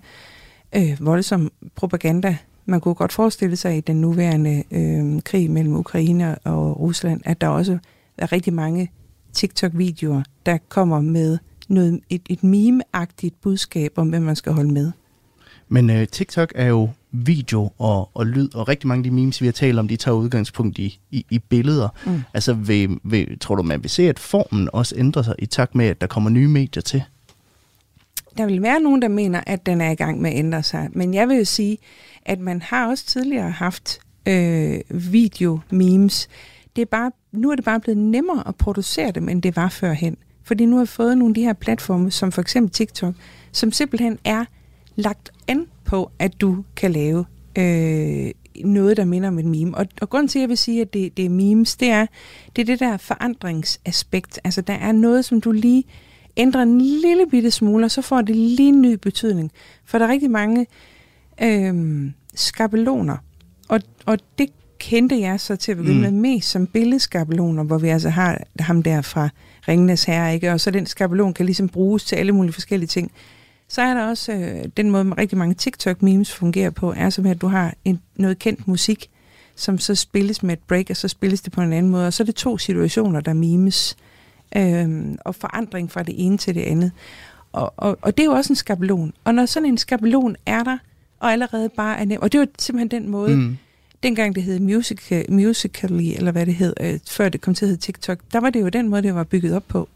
[0.77, 2.37] øh, voldsom propaganda,
[2.67, 7.41] man kunne godt forestille sig i den nuværende øh, krig mellem Ukraine og Rusland, at
[7.41, 7.79] der også
[8.19, 8.91] er rigtig mange
[9.33, 11.39] TikTok-videoer, der kommer med
[11.69, 14.93] noget, et, et meme-agtigt budskab om, hvem man skal holde med.
[15.69, 19.41] Men øh, TikTok er jo video og, og lyd, og rigtig mange af de memes,
[19.41, 21.89] vi har talt om, de tager udgangspunkt i, i, i billeder.
[22.07, 22.23] Mm.
[22.35, 25.75] Altså, vil, vil, tror du, man vil se, at formen også ændrer sig i takt
[25.75, 27.03] med, at der kommer nye medier til?
[28.39, 30.89] Der vil være nogen, der mener, at den er i gang med at ændre sig.
[30.93, 31.79] Men jeg vil jo sige,
[32.23, 33.99] at man har også tidligere haft
[34.29, 36.29] øh, video-memes.
[36.77, 39.69] Det er bare, nu er det bare blevet nemmere at producere dem, end det var
[39.69, 40.17] førhen.
[40.45, 43.15] Fordi nu har vi fået nogle af de her platforme, som for eksempel TikTok,
[43.53, 44.45] som simpelthen er
[44.97, 47.25] lagt an på, at du kan lave
[47.59, 48.31] øh,
[48.65, 49.77] noget, der minder om et meme.
[49.77, 52.07] Og, og grunden til, at jeg vil sige, at det, det er memes, det er,
[52.57, 54.41] det er det der forandringsaspekt.
[54.45, 55.85] Altså, der er noget, som du lige
[56.37, 59.51] ændrer en lille bitte smule, og så får det lige en ny betydning.
[59.85, 60.67] For der er rigtig mange
[61.43, 63.17] øh, skabeloner,
[63.69, 66.03] og, og det kendte jeg så til at begynde mm.
[66.03, 69.29] med mest som billedskabeloner, hvor vi altså har ham der fra
[69.69, 70.53] Ringenes Herre, ikke?
[70.53, 73.13] og så den skabelon kan ligesom bruges til alle mulige forskellige ting.
[73.69, 77.41] Så er der også øh, den måde, rigtig mange TikTok-memes fungerer på, er som at
[77.41, 79.11] du har en, noget kendt musik,
[79.57, 82.07] som så spilles med et break, og så spilles det på en anden måde.
[82.07, 83.97] Og så er det to situationer, der memes,
[84.57, 86.93] øh, og forandring fra det ene til det andet.
[87.53, 89.13] Og, og, og det er jo også en skabelon.
[89.25, 90.79] Og når sådan en skabelon er der,
[91.21, 93.57] og allerede bare er nem, og det jo simpelthen den måde, mm
[94.05, 97.69] dengang det hed music, Musical.ly, eller hvad det hed, øh, før det kom til at
[97.69, 99.89] hedde TikTok, der var det jo den måde, det var bygget op på.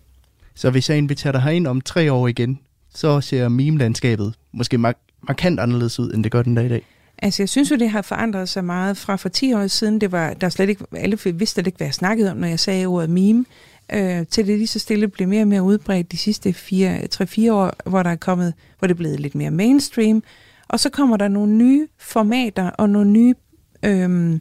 [0.55, 2.59] Så hvis jeg inviterer dig herind om tre år igen,
[2.95, 4.99] så ser meme-landskabet måske mark-
[5.29, 6.83] markant anderledes ud, end det gør den dag i dag?
[7.19, 10.01] Altså, jeg synes jo, det har forandret sig meget fra for 10 år siden.
[10.01, 12.61] Det var, der slet ikke, alle vidste slet ikke, hvad jeg snakkede om, når jeg
[12.61, 13.45] sagde ordet meme.
[13.93, 17.91] Øh, til det lige så stille blev mere og mere udbredt de sidste 3-4 år,
[17.91, 20.23] hvor der er kommet, hvor det er blevet lidt mere mainstream.
[20.69, 23.35] Og så kommer der nogle nye formater og nogle nye,
[23.83, 24.41] øh,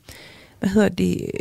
[0.60, 1.32] hvad hedder det,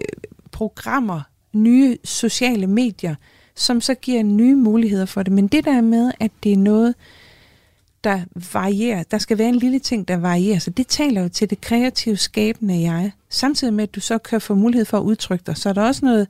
[0.52, 1.20] programmer,
[1.52, 3.14] nye sociale medier,
[3.54, 5.32] som så giver nye muligheder for det.
[5.32, 6.94] Men det der med, at det er noget,
[8.04, 8.20] der
[8.52, 11.60] varierer, der skal være en lille ting, der varierer, så det taler jo til det
[11.60, 13.12] kreative, skabende jeg.
[13.28, 15.82] Samtidig med, at du så kan få mulighed for at udtrykke dig, så er der
[15.82, 16.28] også noget,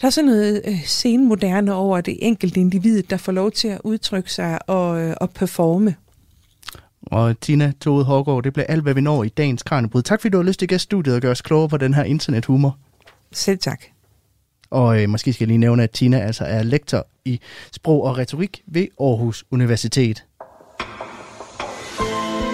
[0.00, 3.80] der er sådan noget øh, senmoderne over det enkelte individ, der får lov til at
[3.84, 5.94] udtrykke sig og, øh, og performe.
[7.06, 10.02] Og Tina Tode Hårgaard, det bliver alt, hvad vi når i dagens Kranjebrud.
[10.02, 11.94] Tak fordi du har lyst til at gæste studiet og gøre os klogere på den
[11.94, 12.76] her internethumor.
[13.32, 13.82] Selv tak.
[14.70, 17.40] Og øh, måske skal jeg lige nævne, at Tina altså er lektor i
[17.72, 20.24] sprog og retorik ved Aarhus Universitet.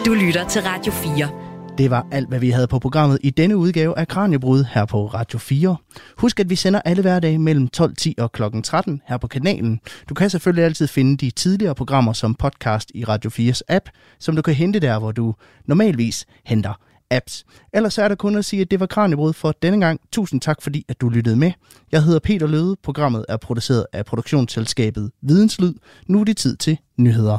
[0.06, 1.45] Du lytter til Radio 4.
[1.78, 5.06] Det var alt, hvad vi havde på programmet i denne udgave af Kranjebrud her på
[5.06, 5.76] Radio 4.
[6.18, 8.42] Husk, at vi sender alle hverdage mellem 12.10 og kl.
[8.64, 9.80] 13 her på kanalen.
[10.08, 14.36] Du kan selvfølgelig altid finde de tidligere programmer som podcast i Radio 4's app, som
[14.36, 15.34] du kan hente der, hvor du
[15.66, 17.44] normalvis henter apps.
[17.74, 20.00] Ellers er der kun at sige, at det var Kranjebrud for denne gang.
[20.12, 21.52] Tusind tak, fordi at du lyttede med.
[21.92, 22.76] Jeg hedder Peter Løde.
[22.82, 25.74] Programmet er produceret af produktionsselskabet Videnslyd.
[26.06, 27.38] Nu er det tid til nyheder.